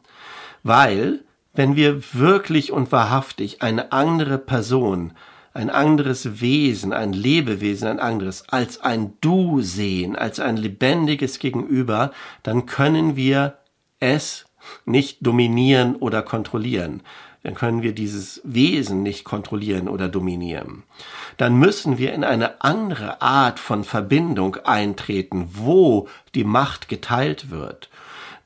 weil 0.63 1.21
wenn 1.53 1.75
wir 1.75 2.13
wirklich 2.13 2.71
und 2.71 2.91
wahrhaftig 2.91 3.61
eine 3.61 3.91
andere 3.91 4.37
Person, 4.37 5.13
ein 5.53 5.69
anderes 5.69 6.39
Wesen, 6.39 6.93
ein 6.93 7.11
Lebewesen, 7.11 7.87
ein 7.87 7.99
anderes, 7.99 8.47
als 8.47 8.81
ein 8.81 9.13
Du 9.19 9.61
sehen, 9.61 10.15
als 10.15 10.39
ein 10.39 10.55
lebendiges 10.55 11.39
Gegenüber, 11.39 12.11
dann 12.43 12.65
können 12.65 13.15
wir 13.15 13.57
es 13.99 14.45
nicht 14.85 15.25
dominieren 15.25 15.95
oder 15.95 16.21
kontrollieren. 16.21 17.01
Dann 17.43 17.55
können 17.55 17.81
wir 17.81 17.93
dieses 17.93 18.39
Wesen 18.43 19.01
nicht 19.01 19.23
kontrollieren 19.23 19.89
oder 19.89 20.07
dominieren. 20.07 20.83
Dann 21.37 21.55
müssen 21.55 21.97
wir 21.97 22.13
in 22.13 22.23
eine 22.23 22.61
andere 22.61 23.21
Art 23.21 23.59
von 23.59 23.83
Verbindung 23.83 24.57
eintreten, 24.57 25.49
wo 25.53 26.07
die 26.35 26.43
Macht 26.43 26.87
geteilt 26.87 27.49
wird. 27.49 27.89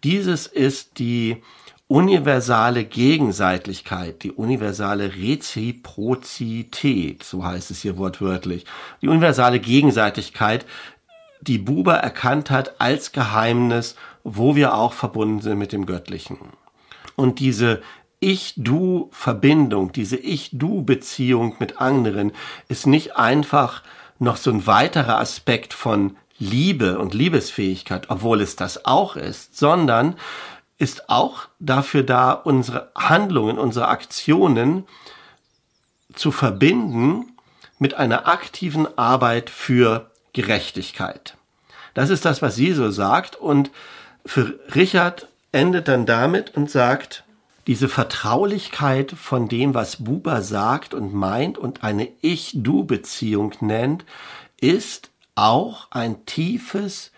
Dieses 0.04 0.48
ist 0.48 0.98
die 0.98 1.44
universale 1.88 2.84
Gegenseitigkeit, 2.84 4.24
die 4.24 4.32
universale 4.32 5.14
Reziprozität, 5.16 7.22
so 7.24 7.46
heißt 7.46 7.70
es 7.72 7.82
hier 7.82 7.98
wortwörtlich, 7.98 8.66
die 9.02 9.08
universale 9.08 9.60
Gegenseitigkeit, 9.60 10.66
die 11.42 11.58
Buber 11.60 11.96
erkannt 11.96 12.50
hat 12.50 12.80
als 12.82 13.12
Geheimnis, 13.12 13.96
wo 14.24 14.56
wir 14.56 14.74
auch 14.74 14.94
verbunden 14.94 15.42
sind 15.42 15.60
mit 15.60 15.74
dem 15.74 15.86
Göttlichen. 15.86 16.40
Und 17.16 17.40
diese 17.40 17.84
Ich-Du-Verbindung, 18.20 19.92
diese 19.92 20.18
Ich-Du-Beziehung 20.18 21.58
mit 21.60 21.80
anderen 21.80 22.32
ist 22.68 22.88
nicht 22.88 23.16
einfach 23.16 23.84
noch 24.18 24.38
so 24.38 24.50
ein 24.50 24.66
weiterer 24.66 25.20
Aspekt 25.20 25.76
von 25.76 26.18
Liebe 26.40 26.98
und 26.98 27.14
Liebesfähigkeit, 27.14 28.10
obwohl 28.10 28.42
es 28.42 28.56
das 28.56 28.86
auch 28.86 29.16
ist, 29.16 29.56
sondern 29.58 30.16
ist 30.78 31.10
auch 31.10 31.48
dafür 31.60 32.04
da, 32.04 32.32
unsere 32.32 32.92
Handlungen, 32.96 33.58
unsere 33.58 33.88
Aktionen 33.88 34.86
zu 36.14 36.32
verbinden 36.32 37.34
mit 37.80 37.94
einer 37.96 38.28
aktiven 38.28 38.98
Arbeit 38.98 39.50
für 39.50 40.12
Gerechtigkeit. 40.34 41.36
Das 41.94 42.10
ist 42.10 42.26
das, 42.26 42.42
was 42.42 42.56
sie 42.56 42.74
so 42.74 42.92
sagt. 42.92 43.36
Und 43.36 43.72
für 44.26 44.60
Richard 44.76 45.28
endet 45.52 45.88
dann 45.88 46.06
damit 46.06 46.56
und 46.56 46.70
sagt, 46.70 47.24
diese 47.68 47.90
Vertraulichkeit 47.90 49.12
von 49.12 49.48
dem, 49.48 49.74
was 49.74 50.04
Buber 50.04 50.42
sagt 50.42 50.94
und 50.94 51.14
meint 51.14 51.58
und 51.58 51.84
eine 51.84 52.10
Ich-Du-Beziehung 52.22 53.54
nennt, 53.62 54.06
ist 54.60 55.10
auch 55.36 55.88
ein 55.92 56.26
tiefes 56.26 57.12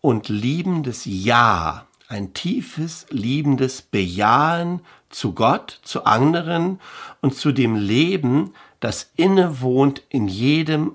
und 0.00 0.28
liebendes 0.28 1.02
Ja 1.04 1.85
ein 2.08 2.34
tiefes, 2.34 3.06
liebendes 3.10 3.82
Bejahen 3.82 4.80
zu 5.10 5.32
Gott, 5.32 5.80
zu 5.82 6.04
anderen 6.04 6.80
und 7.20 7.34
zu 7.34 7.52
dem 7.52 7.74
Leben, 7.74 8.54
das 8.80 9.10
innewohnt 9.16 10.02
in 10.08 10.28
jedem 10.28 10.92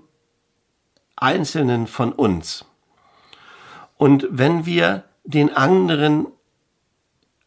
Einzelnen 1.15 1.87
von 1.87 2.13
uns. 2.13 2.65
Und 3.97 4.27
wenn 4.31 4.65
wir 4.65 5.03
den 5.23 5.55
anderen 5.55 6.27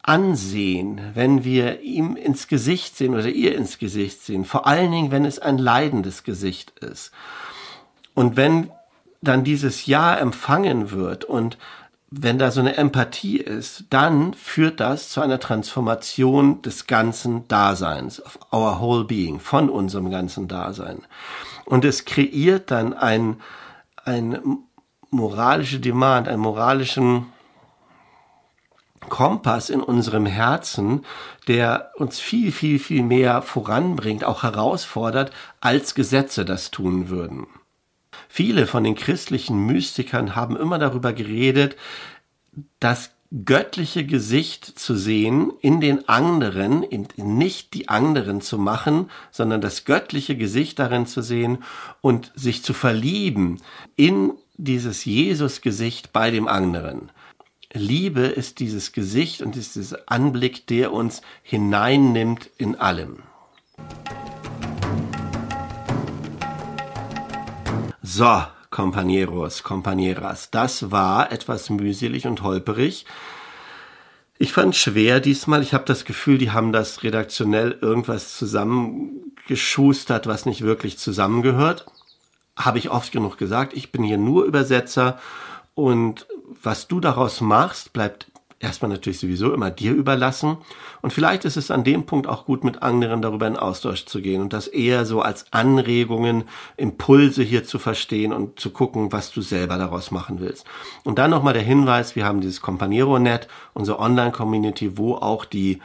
ansehen, 0.01 1.01
wenn 1.15 1.43
wir 1.43 1.81
ihm 1.81 2.15
ins 2.15 2.47
Gesicht 2.47 2.95
sehen 2.95 3.15
oder 3.15 3.29
ihr 3.29 3.55
ins 3.55 3.79
Gesicht 3.79 4.21
sehen, 4.21 4.45
vor 4.45 4.67
allen 4.67 4.91
Dingen, 4.91 5.11
wenn 5.11 5.25
es 5.25 5.39
ein 5.39 5.57
leidendes 5.57 6.23
Gesicht 6.23 6.77
ist. 6.79 7.11
Und 8.13 8.37
wenn 8.37 8.69
dann 9.21 9.43
dieses 9.43 9.87
Ja 9.87 10.15
empfangen 10.15 10.91
wird 10.91 11.25
und 11.25 11.57
wenn 12.11 12.37
da 12.37 12.51
so 12.51 12.59
eine 12.59 12.77
Empathie 12.77 13.37
ist, 13.37 13.85
dann 13.89 14.33
führt 14.33 14.79
das 14.79 15.09
zu 15.09 15.21
einer 15.21 15.39
Transformation 15.39 16.61
des 16.61 16.87
ganzen 16.87 17.47
Daseins, 17.47 18.23
of 18.23 18.39
our 18.53 18.79
whole 18.79 19.05
being, 19.05 19.39
von 19.39 19.69
unserem 19.69 20.09
ganzen 20.09 20.47
Dasein. 20.47 21.05
Und 21.65 21.83
es 21.83 22.05
kreiert 22.05 22.69
dann 22.71 22.93
ein, 22.93 23.41
ein 24.03 24.59
moralische 25.09 25.79
Demand, 25.79 26.27
einen 26.27 26.41
moralischen 26.41 27.27
Kompass 29.09 29.69
in 29.69 29.81
unserem 29.81 30.25
Herzen, 30.25 31.05
der 31.47 31.91
uns 31.95 32.19
viel, 32.19 32.51
viel, 32.51 32.79
viel 32.79 33.03
mehr 33.03 33.41
voranbringt, 33.41 34.23
auch 34.23 34.43
herausfordert, 34.43 35.31
als 35.61 35.95
Gesetze 35.95 36.45
das 36.45 36.71
tun 36.71 37.09
würden. 37.09 37.47
Viele 38.35 38.67
von 38.67 38.83
den 38.83 38.95
christlichen 38.95 39.65
Mystikern 39.65 40.35
haben 40.35 40.57
immer 40.57 40.77
darüber 40.77 41.13
geredet, 41.13 41.77
das 42.81 43.11
göttliche 43.45 44.05
Gesicht 44.05 44.77
zu 44.77 44.97
sehen 44.97 45.53
in 45.61 45.79
den 45.79 46.09
anderen, 46.09 46.85
nicht 47.15 47.73
die 47.73 47.87
anderen 47.87 48.41
zu 48.41 48.57
machen, 48.57 49.09
sondern 49.31 49.61
das 49.61 49.85
göttliche 49.85 50.35
Gesicht 50.35 50.79
darin 50.79 51.07
zu 51.07 51.21
sehen 51.21 51.59
und 52.01 52.33
sich 52.35 52.61
zu 52.61 52.73
verlieben 52.73 53.61
in 53.95 54.33
dieses 54.57 55.05
Jesus-Gesicht 55.05 56.11
bei 56.11 56.29
dem 56.29 56.49
anderen. 56.49 57.13
Liebe 57.71 58.23
ist 58.23 58.59
dieses 58.59 58.91
Gesicht 58.91 59.43
und 59.43 59.55
ist 59.55 59.77
dieser 59.77 59.99
Anblick, 60.07 60.67
der 60.67 60.91
uns 60.91 61.21
hineinnimmt 61.41 62.49
in 62.57 62.75
allem. 62.75 63.19
So, 68.17 68.45
Compañeros, 68.71 69.61
Compañeras, 69.61 70.49
das 70.49 70.89
war 70.89 71.33
etwas 71.33 71.69
mühselig 71.69 72.25
und 72.27 72.43
holperig. 72.43 73.05
Ich 74.37 74.53
fand 74.53 74.73
schwer 74.73 75.19
diesmal. 75.19 75.61
Ich 75.61 75.73
habe 75.73 75.83
das 75.83 76.05
Gefühl, 76.05 76.37
die 76.37 76.51
haben 76.51 76.71
das 76.71 77.03
redaktionell 77.03 77.77
irgendwas 77.81 78.37
zusammengeschustert, 78.37 80.27
was 80.27 80.45
nicht 80.45 80.61
wirklich 80.61 80.97
zusammengehört. 80.97 81.87
Habe 82.55 82.77
ich 82.77 82.89
oft 82.89 83.11
genug 83.11 83.37
gesagt. 83.37 83.73
Ich 83.75 83.91
bin 83.91 84.01
hier 84.01 84.17
nur 84.17 84.45
Übersetzer 84.45 85.19
und 85.73 86.25
was 86.63 86.87
du 86.87 87.01
daraus 87.01 87.41
machst, 87.41 87.91
bleibt 87.91 88.31
erstmal 88.65 88.89
natürlich 88.89 89.19
sowieso 89.19 89.53
immer 89.53 89.71
dir 89.71 89.93
überlassen. 89.93 90.57
Und 91.01 91.13
vielleicht 91.13 91.45
ist 91.45 91.55
es 91.55 91.71
an 91.71 91.83
dem 91.83 92.05
Punkt 92.05 92.27
auch 92.27 92.45
gut, 92.45 92.63
mit 92.63 92.81
anderen 92.81 93.21
darüber 93.21 93.47
in 93.47 93.55
Austausch 93.55 94.05
zu 94.05 94.21
gehen 94.21 94.41
und 94.41 94.53
das 94.53 94.67
eher 94.67 95.05
so 95.05 95.21
als 95.21 95.45
Anregungen, 95.51 96.45
Impulse 96.75 97.43
hier 97.43 97.63
zu 97.63 97.79
verstehen 97.79 98.33
und 98.33 98.59
zu 98.59 98.71
gucken, 98.71 99.11
was 99.11 99.31
du 99.31 99.41
selber 99.41 99.77
daraus 99.77 100.11
machen 100.11 100.39
willst. 100.39 100.65
Und 101.03 101.19
dann 101.19 101.29
nochmal 101.29 101.53
der 101.53 101.61
Hinweis, 101.61 102.15
wir 102.15 102.25
haben 102.25 102.41
dieses 102.41 102.61
Companiero-Net, 102.61 103.47
unsere 103.73 103.99
Online-Community, 103.99 104.97
wo 104.97 105.15
auch 105.15 105.45
die 105.45 105.79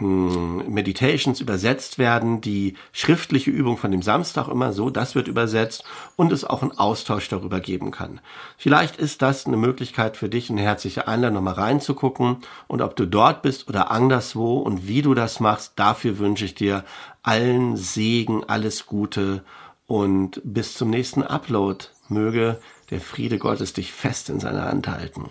Meditations 0.00 1.40
übersetzt 1.40 1.98
werden, 1.98 2.40
die 2.40 2.76
schriftliche 2.92 3.50
Übung 3.50 3.76
von 3.76 3.90
dem 3.90 4.02
Samstag 4.02 4.48
immer 4.48 4.72
so, 4.72 4.88
das 4.88 5.14
wird 5.14 5.28
übersetzt 5.28 5.84
und 6.16 6.32
es 6.32 6.44
auch 6.44 6.62
einen 6.62 6.72
Austausch 6.72 7.28
darüber 7.28 7.60
geben 7.60 7.90
kann. 7.90 8.20
Vielleicht 8.56 8.96
ist 8.96 9.20
das 9.20 9.46
eine 9.46 9.58
Möglichkeit 9.58 10.16
für 10.16 10.30
dich, 10.30 10.50
eine 10.50 10.62
herzliche 10.62 11.08
Einladung, 11.08 11.34
nochmal 11.34 11.54
reinzugucken 11.54 12.38
und 12.68 12.80
ob 12.80 12.96
du 12.96 13.06
dort 13.06 13.42
bist 13.42 13.68
oder 13.68 13.90
anderswo 13.90 14.58
und 14.58 14.88
wie 14.88 15.02
du 15.02 15.14
das 15.14 15.40
machst, 15.40 15.74
dafür 15.76 16.18
wünsche 16.18 16.46
ich 16.46 16.54
dir 16.54 16.84
allen 17.22 17.76
Segen, 17.76 18.44
alles 18.44 18.86
Gute 18.86 19.44
und 19.86 20.40
bis 20.42 20.74
zum 20.74 20.88
nächsten 20.90 21.22
Upload 21.22 21.84
möge 22.08 22.58
der 22.90 23.00
Friede 23.00 23.38
Gottes 23.38 23.74
dich 23.74 23.92
fest 23.92 24.30
in 24.30 24.40
seiner 24.40 24.64
Hand 24.64 24.88
halten. 24.88 25.28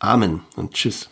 Amen 0.00 0.40
und 0.56 0.74
tschüss. 0.74 1.08